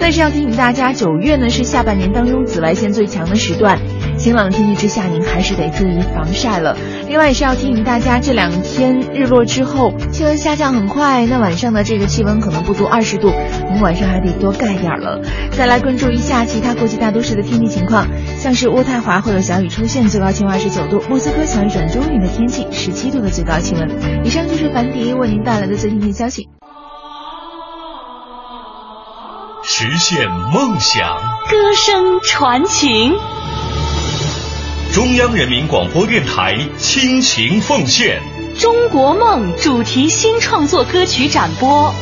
[0.00, 3.78] 但是要提醒大家，九月呢是下半年当中紫外线最强的时段，
[4.16, 6.74] 晴朗天气之下，您还是得注意防晒了。
[7.10, 13.30] 另外也是要提醒大家，这两天日落之后，气温下降很快，那晚上的这个气温可能不足二十度，
[13.70, 15.20] 您晚上还得多盖点了。
[15.50, 23.90] 再来关注一下其他国际大都市的天气情况，像是渥太华会有小雨出现，最高气温二十九度；莫斯科小雨转中雨的天气，十七度的最高气温。
[24.24, 26.48] 以上就是樊迪为您带来的最新消息。
[29.64, 31.16] 实现梦想，
[31.50, 33.18] 歌声传情。
[34.94, 38.22] 中央人民广播电台倾情奉献
[38.60, 41.92] 《中国梦》主题新创作歌曲展播，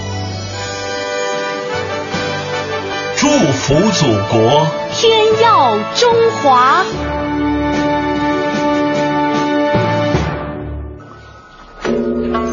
[3.17, 6.13] 祝福祖国，天耀中
[6.43, 6.85] 华。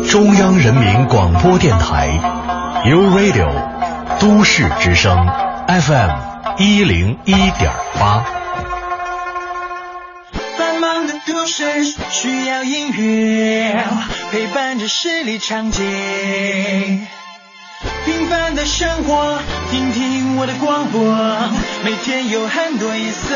[0.09, 2.07] 中央人民广播电台
[2.85, 3.51] u Radio
[4.19, 5.27] 都市之声
[5.67, 6.09] FM
[6.57, 8.23] 一零一点八。
[10.57, 13.83] 繁忙的都市需要音乐
[14.31, 15.83] 陪伴着十里长街，
[18.05, 19.39] 平凡的生活，
[19.69, 21.03] 听听我的广播，
[21.83, 23.35] 每天有很多颜色。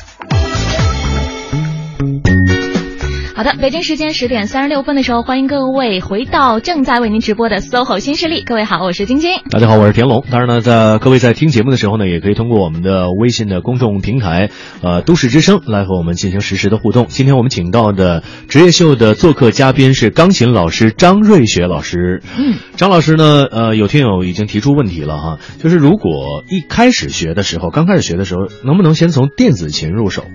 [3.41, 8.43] 好的，北京时间十点三十六分的时候，欢迎各位回到正在为您直播的 SOHO 新势力。
[8.43, 9.31] 各位好，我是晶晶。
[9.49, 10.23] 大家好，我是田龙。
[10.29, 14.51] 当然呢，在各位在听节目的时候呢，也可以通过我们的微信的公众平台，
[14.83, 17.07] 呃，都市之声来和我们进行实时的互动。
[17.09, 22.21] 今天我们请到的职业秀的做客嘉宾是钢琴老师张瑞雪老师。
[22.37, 30.25] 嗯，张老师呢，呃，有听友已经提出问题了哈，就是如果一开始学的时候，刚开始学的时候，能不能先从电子琴入手？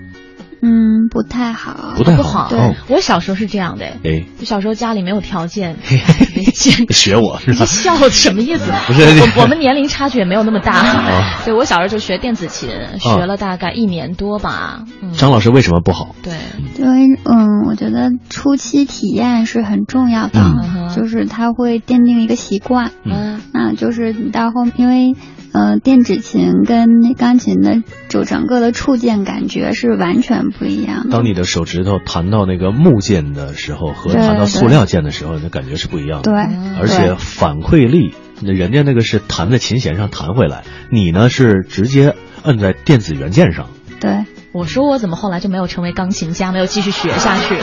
[0.61, 2.47] 嗯，不太好，不太好。
[2.49, 2.59] 对。
[2.59, 2.73] 哦。
[2.89, 5.77] 我小时候是这样的，哎，就小时候家里没有条件，
[6.89, 7.65] 学我是吧？
[7.65, 8.71] 笑什么意思？
[8.87, 9.01] 不是。
[9.01, 10.81] 我我们年龄差距也没有那么大。
[11.07, 14.83] 哦，对我小时候就学电子琴，学了大概一年多吧。
[15.01, 16.15] 嗯，张老师为什么不好？
[16.23, 16.33] 对，
[16.77, 20.87] 因为嗯，我觉得初期体验是很重要的，嗯。
[20.95, 22.91] 就是它会奠定一个习惯。
[23.03, 25.15] 嗯，那就是你到后，因为
[25.53, 31.11] 呃，电子琴跟那钢琴的就整个的触键感觉是完全不一样的。
[31.11, 36.31] 当你的手指头弹到那个木键的时候，和弹到塑料键的时候，那感觉是不一样的。
[36.31, 36.39] 对，
[36.79, 43.67] 而且反馈力，那人家那个是弹在琴弦上弹回来，你呢是直接摁在电子元件上。
[43.99, 47.55] 对，我说我怎么后来就没有成为钢琴家，没有继续学下去？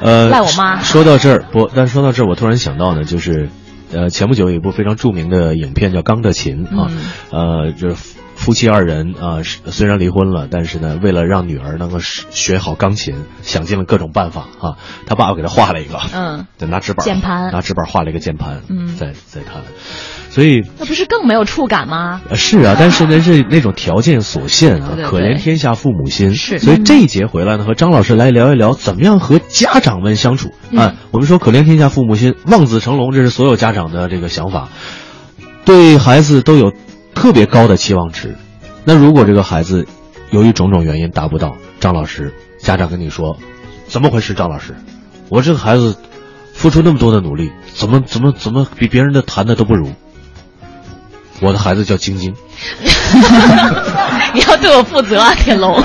[0.00, 3.50] 呃，赖我妈说到这儿，不，但是说到这儿，我突然想到呢，就是，
[3.92, 14.78] 呃，前不久有一部非常著名的影片叫《钢的琴》啊，嗯呃，就是夫夫妻二人啊，是虽然离婚了，但是呢，为了让女儿能够学学好钢琴，想尽了各种办法啊。
[15.06, 19.62] 他爸爸给他画了一个，嗯，对，拿纸板键盘拿纸板画了一个键盘，嗯在在弹，
[20.30, 22.22] 所以那不是更没有触感吗？
[22.30, 26.36] 呃是啊，但是呢 是那种条件所限啊，可怜天下父母心。
[26.36, 30.94] 是所以这一节回来呢，和张老师来聊一聊怎么样和家长们相处啊。
[31.10, 34.68] 我们说可怜天下父母心，望子成龙，这是所有家长的这个想法，
[35.64, 36.72] 对孩子都有
[37.12, 38.36] 特别高的期望值。
[38.84, 39.88] 那如果这个孩子
[40.30, 43.36] 由于种种原因达不到，张老师家长跟你说，
[43.88, 44.34] 怎么回事？
[44.34, 44.76] 张老师，
[45.28, 45.96] 我这个孩子
[46.54, 49.90] 付出那么多的努力，怎么怎么怎么比别人的谈的都不如？
[51.40, 52.34] 我的孩子叫晶晶。
[54.34, 55.82] 你要对我负责啊，铁龙。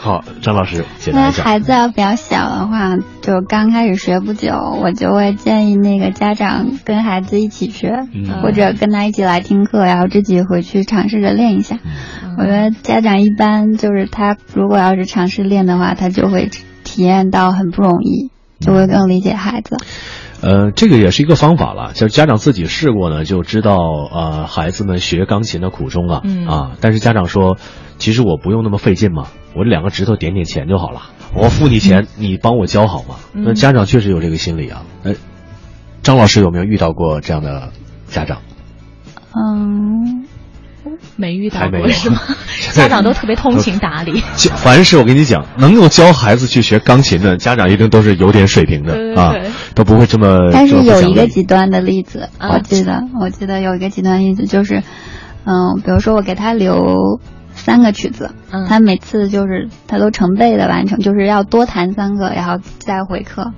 [0.00, 1.42] 好，张老师解那答一下。
[1.42, 11.78] 孩子要比较小的话，就刚开始学不久，我就会建议那个家长跟孩子一起学，嗯或者跟他一起来听课，然后自己回去尝试着练一下。
[11.84, 16.48] 嗯我觉得家长一般就是他如果要是尝试练的话，他就会
[16.84, 19.76] 体验到很不容易，就会更理解孩子。
[20.40, 23.76] 呃，这个也是一个方法了，就是家长自己试过呢，就知道
[24.12, 26.72] 呃孩子们学钢琴的苦衷了、嗯啊。
[26.80, 27.56] 但是家长说，
[27.98, 31.02] 其实我不用那么费劲嘛，我这两个指头点点钱就好了，
[31.34, 33.16] 我付你钱，你帮我教好吗？
[33.34, 34.84] 嗯那家长确实有这个心理啊。
[35.02, 35.14] 呃，
[36.02, 37.70] 张老师有没有遇到过这样的
[38.06, 38.38] 家长？
[39.34, 40.27] 嗯，
[41.16, 42.18] 没遇到过是吗？
[42.72, 44.22] 家长都特别通情达理。
[44.36, 49.34] 就凡是我跟你讲，能够教孩子去学钢琴的家长，一定都是有点水平的啊
[49.74, 50.50] 都不会这么。
[50.52, 54.82] 但是有一个极端的例子，啊我记得，我记得有一个极端例子就是，
[55.44, 57.20] 嗯，比如说我给他留
[57.54, 63.52] 三个曲子，嗯他每次就是他都成倍的完成，就是要多弹三个，然后再回课，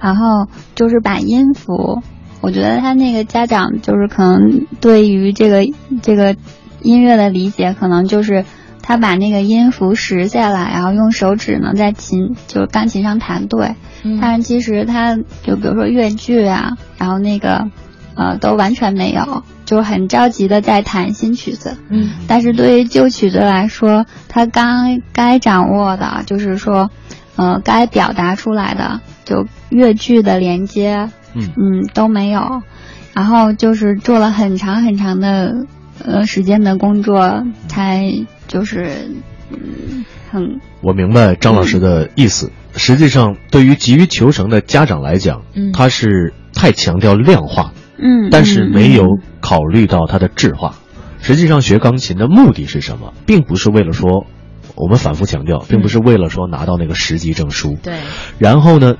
[0.00, 2.02] 然后就是把音符，
[2.40, 5.64] 我觉得他那个家长就是可能对于这个
[6.02, 6.34] 这个
[6.82, 8.44] 音乐的理解，可能就是。
[8.84, 17.68] 他把那个音符识下来，然后用手指呢在琴就是钢琴上弹对，嗯但是其实他就比如说越剧啊，然后那个
[18.16, 21.76] 呃都完全没有，就很着急的在弹新曲子。
[21.90, 26.90] 嗯但是对于旧曲子来说，他刚该掌握的就是说，
[27.36, 32.64] 呃，该表达出来的就越剧的连接，嗯嗯都没有，
[33.14, 35.54] 然后就是做了很长很长的
[36.04, 38.04] 呃时间的工作，才
[38.48, 39.10] 就是
[39.50, 42.50] 嗯很我明白张老师的意思。
[42.74, 50.76] 实际上，对于急于求成的家长来讲，嗯他是太强调量化，嗯，但是没有嗯考虑到它的质化。
[51.20, 53.12] 实际上，学钢琴的目的是什么？
[53.26, 54.26] 并不是为了说，
[54.74, 57.76] 我们反复强调，并不是为了说拿到那个十级证书。
[57.82, 57.98] 对，
[58.38, 58.96] 然后呢，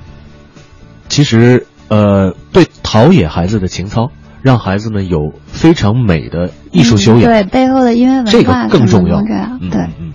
[1.09, 4.11] 其实呃，对陶冶孩子的情操，
[4.43, 9.81] 让孩子们有非常美的艺术修养，嗯对背后的音乐文化这个更重要可能这样嗯对。
[9.99, 10.13] 嗯。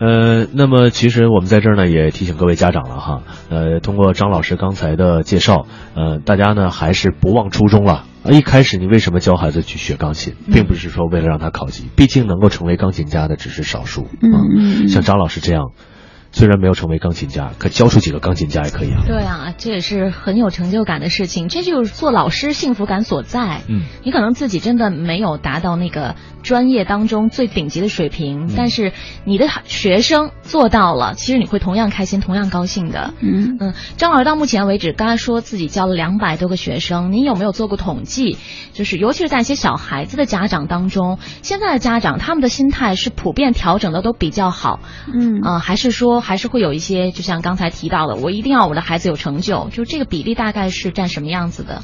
[0.00, 3.22] 呃，那么其实我们在这儿呢，也提醒各位家长了哈。
[3.48, 8.04] 呃，通过张老师刚才的介绍，呃，大家呢还是不忘初衷了。
[8.24, 14.08] 呃一开始你为什么教孩子去学钢琴，嗯并不是说为了让他考级，毕竟能够成为钢琴家的只是少数。
[14.20, 15.70] 嗯嗯嗯像张老师这样，
[16.34, 19.04] 虽然没有成为钢琴家，可教出几个钢琴家也可以啊。
[19.06, 23.60] 对啊，这也是很有成就感的事情，这就是做老师幸福感所在。
[23.68, 28.92] 嗯，你可能自己真的没有达到那个专业当中最顶级的水平，但是
[29.24, 33.14] 你的学生做到了，其实你会同样开心，同样高兴的。
[33.20, 38.38] 嗯嗯，张老师到目前为止，刚才说自己教了两百多个学生，您有没有做过统计？
[38.72, 44.80] 就是尤其是在一些小孩子的家长当中，现在的家长他们的心态是普遍调整的都比较好，
[45.12, 51.82] 嗯啊、还是说还是会有一些，就像刚才提到的，我一定要我的孩子有成就，就这个比例大概是占什么样子的？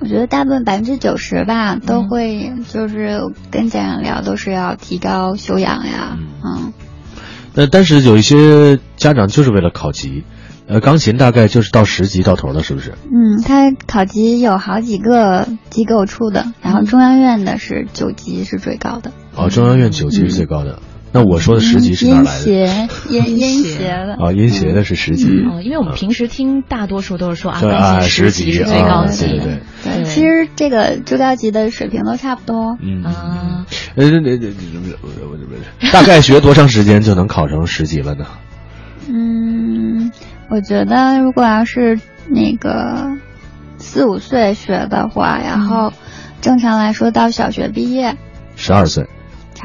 [0.00, 3.20] 我觉得大部分百分之九十吧，都嗯会就是
[3.50, 6.72] 跟家长聊，都是要提高修养呀，嗯
[7.54, 10.24] 那但是有一些家长就是为了考级，
[10.66, 12.94] 呃，钢琴大概就是到十级到头了，是不是？
[13.04, 20.80] 嗯，他考级有好几个机构出的，然后中央院的是九级是最高的，哦，中央院九级是最高的。
[21.16, 22.44] 那我说的十级是哪来的？
[22.44, 25.28] 协音音协的，啊， 音协的是十级。
[25.48, 38.26] 哦，因为我们平时听大多数都是说啊，对啊十级最高啊级，对对对对，其实这个最高级的水平都差不多，嗯啊，呃，那那那大概学多长时间就能考成十级了呢？
[39.08, 40.10] 嗯，
[40.50, 43.12] 我觉得如果要是那个
[43.78, 45.92] 四五岁学的话，然后
[46.40, 48.16] 正常来说到小学毕业
[48.56, 49.06] 十二岁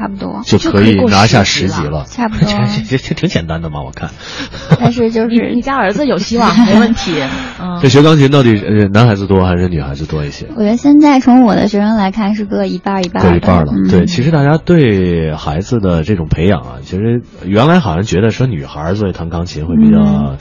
[0.00, 2.48] 差不多就可以拿下十级了，差不多
[2.88, 4.08] 这这这挺简单的嘛，我看。
[4.80, 7.12] 但是就是你你家儿子有希望，没问题。
[7.60, 10.46] 嗯这，学钢琴到底呃男孩子多还是女孩子多一些？
[10.56, 13.72] 我觉得现在从我的学生来看是各一半儿一半各一半了。
[13.76, 20.38] 嗯、对，其实大家对孩子的这种培养啊，其实原来好像觉得说女孩儿所以弹钢琴会比较、嗯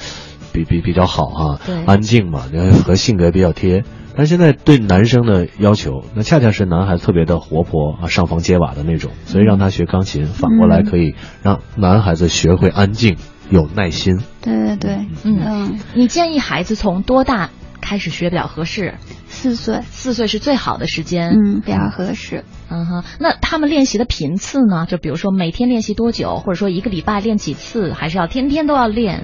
[0.52, 3.84] 比比比较好哈、对安静嘛，然后和性格比较贴。
[4.20, 13.16] 但现在对男生的要求，那恰恰是男孩子特别的活泼啊，上房揭瓦的那种，所以让他学钢琴，反过来可以让男孩子学会安静、
[13.50, 14.20] 有耐心。
[14.42, 17.50] 对对对，嗯嗯，你建议孩子从多大
[17.80, 18.96] 开始学比较合适？
[19.30, 21.30] 四岁，四岁是最好的时间。
[21.30, 22.44] 嗯，比较合适。
[22.70, 24.86] 嗯哼，那他们练习的频次呢？
[24.86, 29.24] 就比如说每天练习多久，或者说一个礼拜练几次，还是要天天都要练？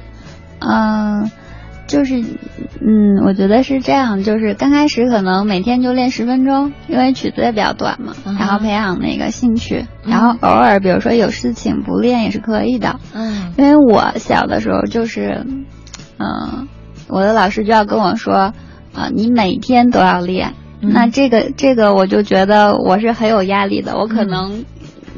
[0.59, 1.29] 嗯，
[1.85, 2.23] 就是，
[2.87, 12.99] 嗯，我觉得是这样，就是刚开始可能每天就练十分钟，因为曲子也比较短嘛，嗯然后培养那个兴趣，然后偶尔比如说有事情不练也是可以的。
[13.13, 15.47] 嗯因为我小的时候就是，
[16.19, 16.67] 嗯、
[17.07, 18.53] 我的老师就要跟我说，
[18.93, 20.53] 啊、你每天都要练。
[20.81, 24.63] 嗯那这个这个我就觉得我是很有压力的，我可能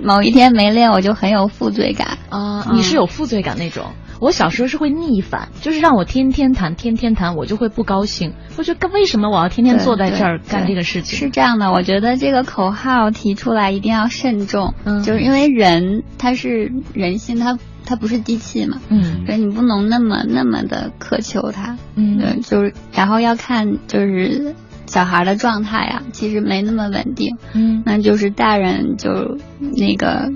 [0.01, 2.17] 某一天没练，我就很有负罪感。
[2.29, 3.83] 啊、嗯你是有负罪感那种。
[4.19, 8.33] 我小时候是会逆反，就是让我天天弹，天天弹，我就会不高兴。
[8.57, 11.19] 我觉得为什么我要天天坐在这儿干这个事情？
[11.19, 24.55] 是这样的，我觉得这个口号提出来一定要慎重，嗯就是因为人他是人心，他他不是机器嘛，嗯所以你不能那么那么的苛求他，嗯，就是然后要看就是
[24.87, 27.37] 小孩的状态啊，其实没那么稳定。
[27.53, 30.31] 嗯，那就是大人就那个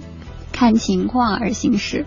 [0.52, 2.06] 看情况而行事。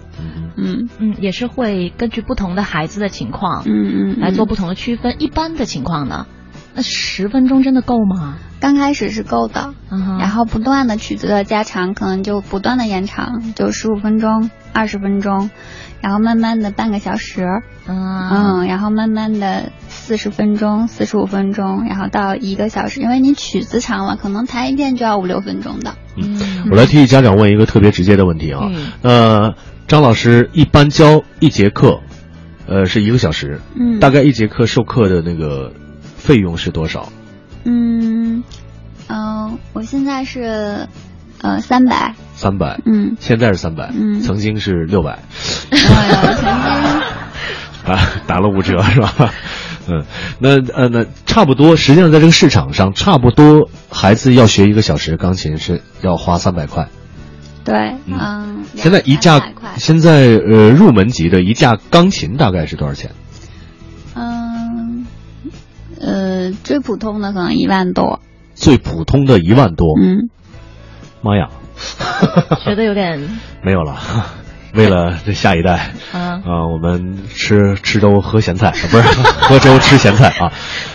[0.56, 5.16] 嗯嗯，也是会根据不同的孩子的情况，嗯嗯，来做不同的区分。
[5.18, 6.26] 一般的情况呢，
[6.74, 8.36] 那十分钟真的够吗？
[8.60, 15.50] 刚开始是够的，嗯、然后不断的曲子的加长，可能就不断的延长，就十五分钟、二十分钟，
[16.02, 17.94] 然后慢慢的半个小时，嗯。
[18.30, 25.94] 嗯，然后慢慢的四十分钟、四十五分钟，然后到一个小时，因为你曲子长了，可能弹一遍就要五六分钟的。
[26.16, 29.54] 嗯，我来替家长问一个特别直接的问题啊，嗯、呃，
[29.86, 32.00] 张老师一般教一节课，
[32.66, 35.72] 呃，是一个小时，嗯，大概一节课授课的那个
[36.16, 37.12] 费用是多少？
[37.64, 38.42] 嗯，
[39.08, 40.88] 嗯、呃，我现在是
[41.44, 45.18] 呃三百，三百，嗯，现在是三百，嗯，曾经是六百，
[45.70, 46.48] 曾经
[47.84, 49.12] 啊，打了五折是吧？
[49.86, 50.04] 嗯，
[50.38, 56.88] 那呃那差不多，实际上在这个市场上，差不多孩子要学一个小时钢琴是要花三百块。
[57.62, 63.10] 对，嗯，现在一架现在呃入门级的一架钢琴大概是多少钱？
[64.14, 65.04] 嗯，
[66.00, 68.20] 呃，最普通的可能一万多。
[68.54, 69.88] 最普通的一万多。
[70.00, 70.30] 嗯，
[71.24, 71.48] 妈呀，
[72.62, 73.18] 觉得有点
[73.64, 73.96] 没有了。
[74.74, 79.02] 为了这下一代，啊、呃，我们吃吃粥喝咸菜，不是
[79.40, 80.52] 喝粥吃咸菜啊。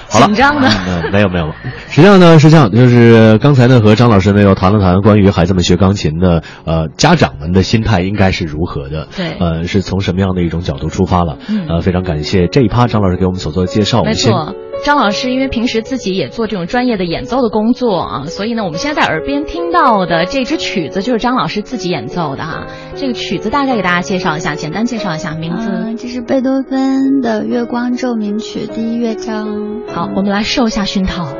[0.09, 1.51] 好了，紧张的、嗯，没有没有。
[1.89, 11.37] 实际上呢是这样，就是刚才呢和张老师呢又谈了谈关于孩子们学钢琴的，呃，家长们的心态应该是如何的，对，呃，是从什么样的一种角度出发了？
[11.47, 14.03] 嗯，呃，非常感谢这一趴张老师给我们所做的介绍。
[14.03, 14.55] 没错。
[14.81, 22.67] 张老师因为平时自己也做这种专业的演奏的工作啊，所以呢，我们现在在耳边听到的这支曲子就是张老师自己演奏的哈。
[22.95, 25.69] 这个曲子大概给大家介绍一下，简单介绍一下名字。
[25.69, 29.49] 嗯，这是贝多芬的《月光奏鸣曲》第一乐章。
[29.89, 31.35] 好，我们来受一下熏陶。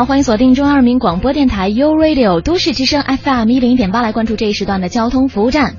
[0.00, 5.76] 好，欢迎锁定中央人民广播电台 U Radio 都市之声 FM 一零一点八，来关注这一时段的交通服务站。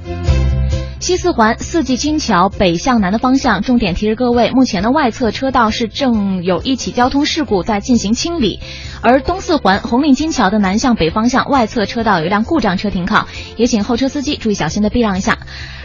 [0.99, 8.59] 西四环四季青桥北向南的方向，重点提示各位，目前的外侧车道是正有一起交通事故在进行清理，
[9.01, 13.25] 而东四环红领巾桥的南向北方向外侧车道有一辆故障车停靠，
[13.57, 15.39] 也请后车司机注意小心的避让一下。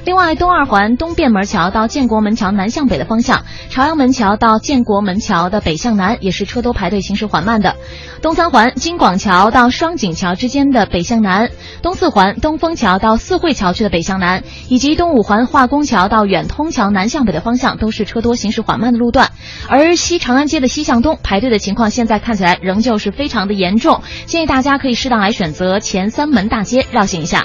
[0.07, 7.75] 另外，东二环东便门桥到建国门桥南向北的方向，朝阳门桥到建国门桥的北向南也是车多排队，行驶缓慢的。
[8.23, 11.51] 东三环金广桥到双井桥之间的北向南，
[11.83, 19.33] 东四环东风桥到四惠桥区的北向南，以及东五环化工桥到远通桥南向北的方向都是车多、行驶缓慢的路段。
[19.69, 27.45] 而西长安街的西向东排队的情况，现在看起来仍旧是非常的严重，建议大家可以适当来选择前三门大街绕行一下。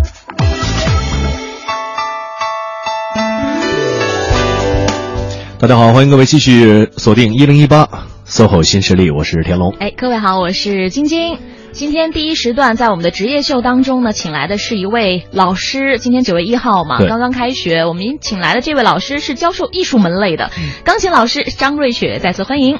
[5.61, 7.87] 大家好，欢迎各位继续锁定一零一八
[8.25, 9.71] SOHO 新势力，我是田龙。
[9.79, 11.37] 哎，各位好，我是晶晶。
[11.71, 15.99] 今天第一时段在我们的职业秀当中呢，请来的是一位老师。
[15.99, 20.49] 今天九月一号嘛，刚刚开学，我们请来的这位老师是教授艺术门类的
[20.83, 22.79] 钢琴老师张瑞雪，再次欢迎。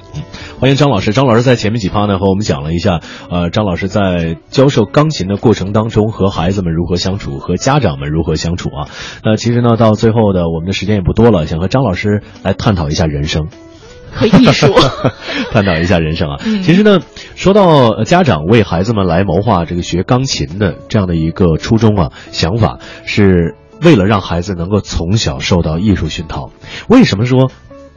[0.62, 1.12] 欢迎张老师。
[1.12, 3.00] 张老师在前面几趴呢和我们讲了一下，
[3.32, 8.88] 呃，张老师在教授钢琴的过程当中和孩子们如何相处，和家长们如何相处啊。
[9.24, 13.48] 那其实呢，到最后的我们的时间也不多了，想和张老师来探讨一下人生。
[14.12, 14.68] 和艺术。
[15.50, 16.40] 探讨一下人生啊。
[16.46, 17.00] 嗯 其实呢，
[17.36, 26.52] 说到呃家长为孩子们来谋划这个学钢琴的这样的一个初衷啊，想法是为了让孩子能够从小受到艺术熏陶。
[26.88, 27.50] 为什么说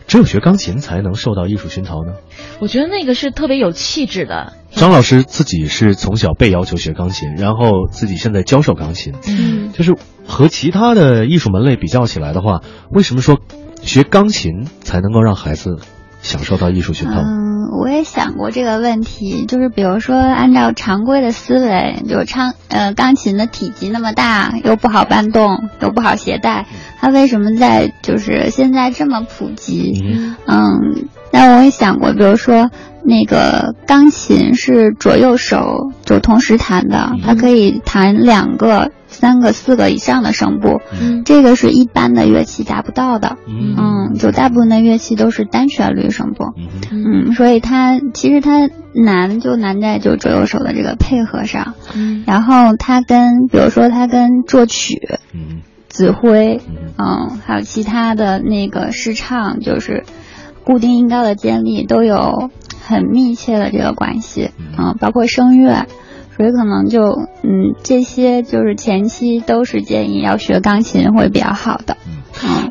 [0.07, 2.14] 只有学钢琴才能受到艺术熏陶呢？
[2.61, 4.52] 我觉得那个是特别有气质的。
[4.70, 9.94] 张老师自己是从小被要求学钢琴，然后自己现在教授钢琴，嗯，就是
[10.26, 13.38] 和其他的艺术门类比较起来的话，为什么说
[13.82, 15.78] 学钢琴才能够让孩子
[16.24, 17.20] 享受到艺术熏陶？
[17.20, 26.66] 嗯，我也想过这个问题，就是比如说按照常规的思维，就是唱呃钢琴的体积那么大，又不好搬动，又不好携带，
[26.98, 30.02] 它为什么在就是现在这么普及？
[30.46, 32.70] 嗯，但我也想过，比如说
[33.04, 38.92] 那个钢琴是左右手就同时弹的，它可以弹两个、
[39.24, 43.38] 三个、四个以上的声部，嗯这个是一般的乐器达不到的。
[43.46, 46.52] 嗯，就大部分的乐器都是单旋律声部。
[46.90, 51.72] 嗯，所以它其实它难就难在就左右手的这个配合上。
[51.94, 55.00] 嗯，然后它跟比如说它跟作曲、
[55.88, 56.60] 指挥，
[56.98, 60.04] 嗯，还有其他的那个试唱，就是
[60.64, 62.50] 固定音高的建立都有
[62.86, 64.50] 很密切的这个关系。
[64.78, 65.86] 嗯，包括声乐。
[66.37, 67.01] 所以可能就
[67.43, 71.97] 嗯，这些就是前期都是建议要学钢琴会比较好的。
[72.07, 72.14] 嗯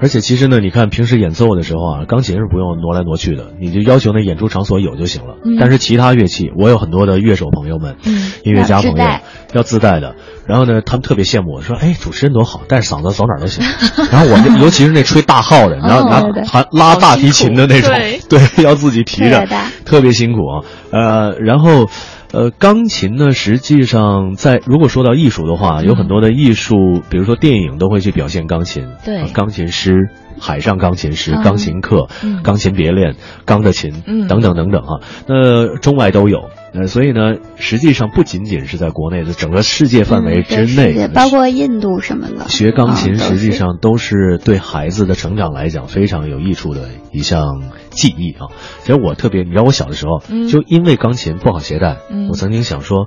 [0.02, 5.36] 而且其实呢，你看平时演奏的时候啊，钢琴是不用挪来挪去的，你就要求那演出场所有就行了。
[5.46, 10.16] 嗯但是其他乐器，我有很多的乐手朋友们、嗯音乐家朋友要自带要自带的。
[10.46, 13.64] 然后呢，他们特别羡慕我说：“哎，主持人多好，带着嗓子走哪儿都行。”
[14.12, 16.26] 然后我就 尤其是那吹大号的， 然后拿
[16.72, 17.90] 拉大提琴的那种
[18.28, 20.54] 对，要自己提着特别大，特别辛苦啊。
[20.92, 21.88] 呃，然后。
[22.34, 29.18] 呃，钢琴呢，实际上在如果说到艺术的话，有很多的艺术，比如说电影都会去表现钢琴，对。
[29.18, 30.10] 啊钢琴师、
[30.40, 31.44] 海上钢琴师、嗯。
[31.44, 32.42] 钢琴课、嗯。
[32.44, 33.16] 钢琴别练、
[33.46, 34.28] 钢的琴、嗯。
[34.28, 36.50] 等等等等啊，那中外都有。
[36.74, 47.62] 呃，所以呢，实际上不仅仅是在国内的整个世界范围之内，界包括印度什么的，学钢琴实际上都是对孩子的成长来讲非常有益处的一项
[47.92, 48.50] 技艺啊。
[48.80, 50.48] 其实我特别，你知道我小的时候，嗯。
[50.48, 52.30] 就因为钢琴不好携带，嗯。
[52.30, 53.06] 我曾经想说，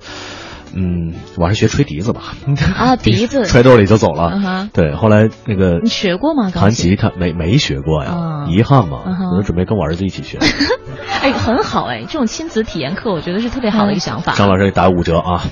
[0.74, 2.34] 嗯，我还是学吹笛子吧。
[2.76, 4.68] 啊， 笛子，揣兜里就走了。
[4.72, 6.50] 对，后来那个你学过吗？
[6.50, 6.90] 钢弹琴？
[6.90, 9.00] 吉他没没学过呀，啊遗憾嘛。
[9.36, 10.38] 我准备跟我儿子一起学。
[11.22, 14.34] 哎，很好哎，这种亲子体验课，我觉得是特别好的一个想法。
[14.34, 15.42] 张老师给打五折啊，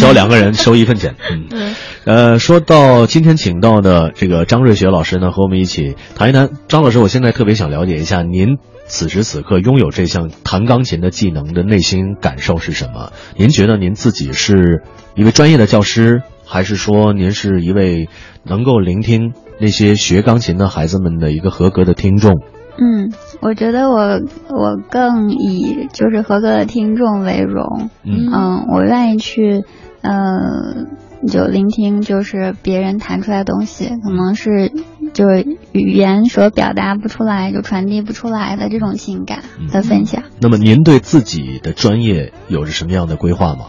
[0.00, 1.14] 教两个人收一分钱。
[1.30, 1.74] 嗯， 嗯
[2.06, 6.50] 呃，说到今天请到的这个张瑞雪老师呢，和我们一起谈一谈。
[6.66, 13.12] 张老师，我现在特别想了解一下您此时此刻拥有这项弹钢琴的技能的内心感受是什么？
[13.36, 14.82] 您觉得您自己是
[15.14, 18.08] 一位专业的教师，还是说您是一位
[18.44, 22.32] 能够聆听那些学钢琴的孩子们的一个合格的听众？
[22.78, 27.90] 嗯，我觉得我我更以就是合格的听众为荣。
[28.04, 29.64] 嗯我愿意去
[30.00, 30.86] 呃，
[31.26, 34.72] 就聆听就是别人弹出来的东西，可能是
[35.12, 39.40] 就是语言所表达不出来，就传递不出来的这种情感
[39.70, 40.22] 的分享。
[40.40, 43.66] 那么您对自己的专业有着什么样的规划吗？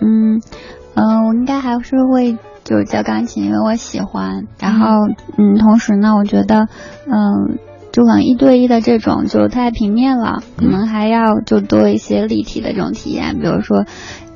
[0.00, 0.40] 嗯，
[0.94, 4.46] 呃，我应该还是会就是教钢琴，因为我喜欢。
[4.58, 4.86] 然后，
[5.36, 6.68] 嗯，同时呢，我觉得，
[7.06, 7.58] 嗯、
[7.92, 13.84] 就可能一对一的这种就太平面了，可能还要就多一些立体的这种体验，比如说，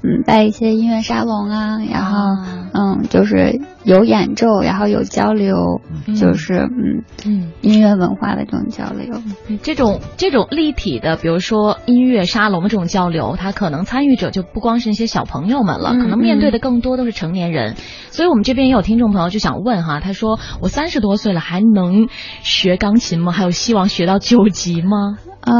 [0.02, 2.36] 嗯，办一些音乐沙龙啊，然后，
[2.72, 5.80] 嗯，就是有演奏，然后有交流，
[6.14, 9.22] 就是嗯嗯，音乐文化的这种交流。
[9.62, 17.76] 这种这种立体的，比如说音乐沙龙的这种交流，它可能参与者就不光是那些小朋友们了，嗯可能面对的更多都是成年人。
[18.10, 22.08] 所以我们这边也有听众朋友就想问哈，他说我三十多岁了，还能
[22.42, 23.32] 学钢琴吗？
[23.32, 25.16] 还有希望学到九级吗？
[25.40, 25.54] 嗯，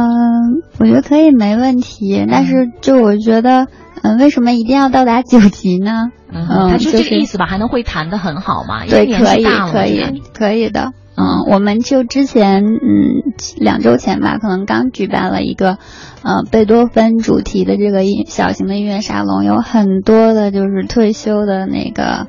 [0.78, 2.26] 我觉得可以，没问题。
[2.30, 3.68] 但是就我觉得，
[4.02, 6.10] 嗯、为什么一定要到达九级呢？
[6.32, 8.84] 嗯，嗯，他就是这个意思吧，还能会弹得很好嘛？
[8.84, 10.92] 因对，可以，可以，可以的。
[11.20, 15.78] 嗯，我们就之前，嗯，两周前吧，可能刚举办了一个，
[16.22, 22.28] 呃，贝多芬主题的这个音小型的音乐沙龙，有很多的就是退休的那个，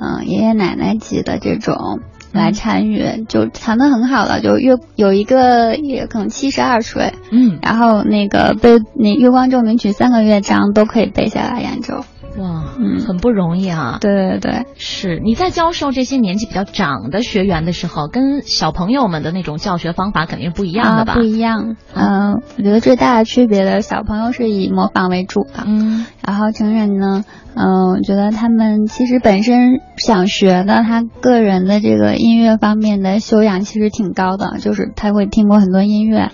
[0.00, 2.00] 嗯、爷爷奶奶级的这种
[2.32, 12.06] 来参与，就弹得很好了，就月有一个也可能七十二岁，嗯，然后那个背那月光奏鸣曲三个乐章都可以背下来演奏。
[12.40, 13.98] 哇，嗯，很不容易啊。
[14.00, 21.12] 对对对，是你在教授这些年纪比较长的学员的时候，跟小朋友们的那种教学方法肯定是不一样的吧？
[21.12, 21.76] 啊、不一样。
[21.94, 27.24] 嗯，我觉得最大的区别的小朋友是以模仿为主的，嗯，然后成人呢，
[27.54, 36.30] 嗯，我觉得他们其实本身想学的，他个人的这个音乐方面的修养其实挺高的，就是他会听过很多音乐，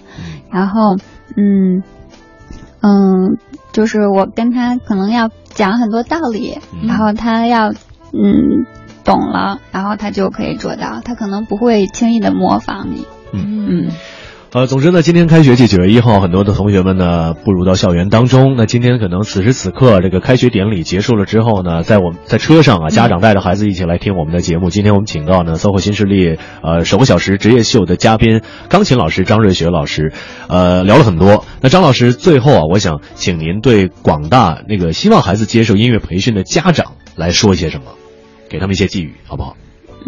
[0.52, 0.96] 然后，
[1.36, 1.82] 嗯，
[2.80, 3.38] 嗯，
[3.72, 6.86] 就是我跟他可能要讲很多道理，嗯。
[6.86, 7.72] 然后他要，
[8.12, 8.64] 嗯，
[9.04, 13.90] 懂了，然后他就可以做到，他可能不会轻易的模仿你，嗯。
[14.52, 18.54] 呃，总之呢，今天开学季九月一号，很多的同学们呢步入到校园当中。
[18.56, 24.70] 那今天可能此时此刻，这个开学典礼结束了之后呢，在我们在车上啊，家长带着孩子一起来听我们的节目。
[24.70, 28.40] 今天我们请到呢，SOHO 新势力呃首个小时职业秀的嘉宾，
[28.70, 30.12] 钢琴老师张瑞雪老师，
[30.48, 31.44] 呃聊了很多。
[31.60, 37.86] 那张老师最后啊，我想请您对广大那个希望孩子接受音乐培训的家长来说一些什么，
[38.48, 39.56] 给他们一些寄语，好不好？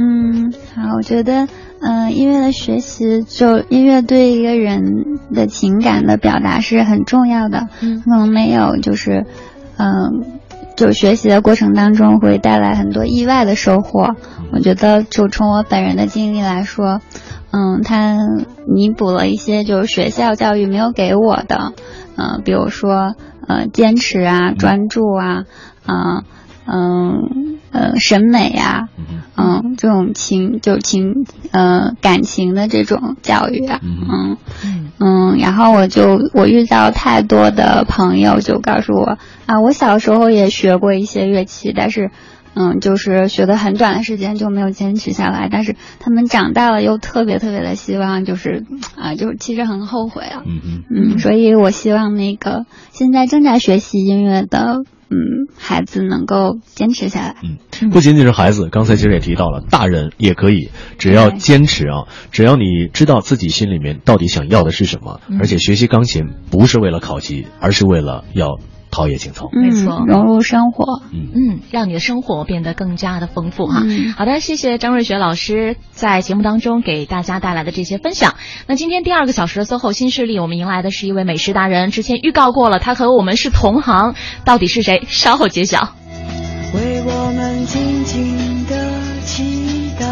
[0.01, 1.49] 嗯，好，我觉得，
[1.81, 7.69] 嗯、呃，音乐的学习，就音乐对一个人的情感的表达是很重要的。
[7.81, 9.27] 嗯，可能没有，就是，
[9.77, 10.11] 嗯、呃，
[10.77, 14.17] 就学习的过程当中会带来很多意外的收获。
[14.53, 17.01] 我觉得，就从我本人的经历来说，
[17.53, 18.17] 嗯，它
[18.67, 21.75] 弥补了一些就是学校教育没有给我的，
[22.17, 23.15] 嗯、呃，比如说，
[23.47, 25.45] 呃，坚持啊，专注啊，
[25.87, 26.25] 啊、
[26.67, 27.58] 呃，嗯。
[27.71, 28.89] 呃，审美呀、
[29.35, 34.37] 啊，嗯，这种情就情呃感情的这种教育啊，嗯
[34.99, 42.11] 嗯，然后我就我遇到太多的朋友就告诉我啊，我小时候也学过一些乐器，但是
[42.55, 48.65] 嗯，就是学的很短的时间就没有坚持下来，但是他们长大了又特别特别的希望，就是
[48.97, 54.85] 啊，就是其实很后悔啊，嗯嗯，所以我希望那个现在正在学习音乐的。
[55.11, 57.37] 嗯，孩子能够坚持下来。
[57.43, 68.59] 嗯，不仅仅是孩子，刚才其实也提到了，大人也可以，只要坚持啊，只要你知道自己心里面到底想要的是什么，嗯、而且学习钢琴不是为了考级，而是为了要
[68.91, 69.49] 陶冶情操。
[69.53, 71.03] 没错，嗯、融入生活。
[71.13, 73.83] 嗯嗯，让你的生活变得更加的丰富哈。
[73.85, 78.35] 嗯、好的，谢谢张瑞雪老师在节目当中给大家带来的这些分享。
[78.67, 84.15] 那今天第二个小时的 SOHO 新势力，我们迎来的是一位美食达人，之前预告过了，他和我们是同行，
[84.45, 85.03] 到底是谁？
[85.07, 85.95] 稍后揭晓。
[86.75, 88.77] 为我们静静的
[89.25, 90.05] 祈祷，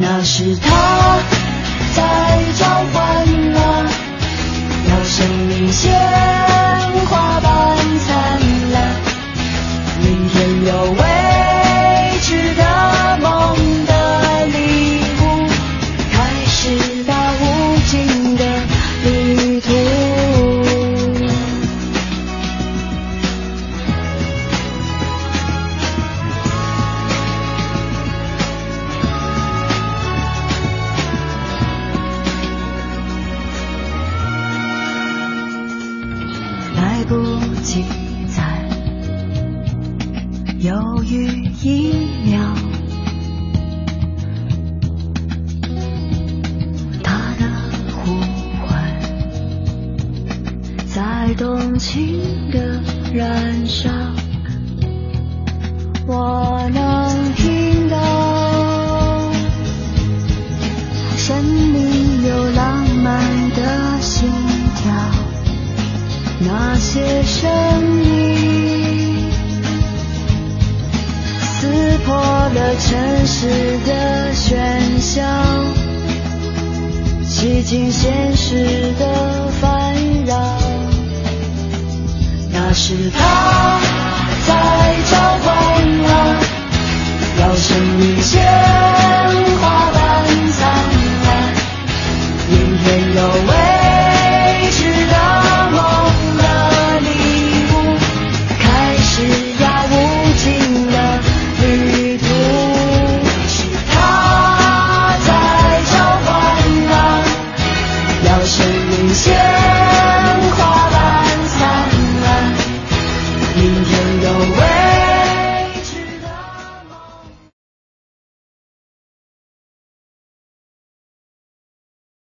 [0.00, 1.18] 那是他
[1.94, 4.05] 在召唤啊，让
[5.06, 5.94] 生命鲜
[7.06, 8.40] 花般灿
[8.72, 8.96] 烂，
[10.02, 11.25] 明天有未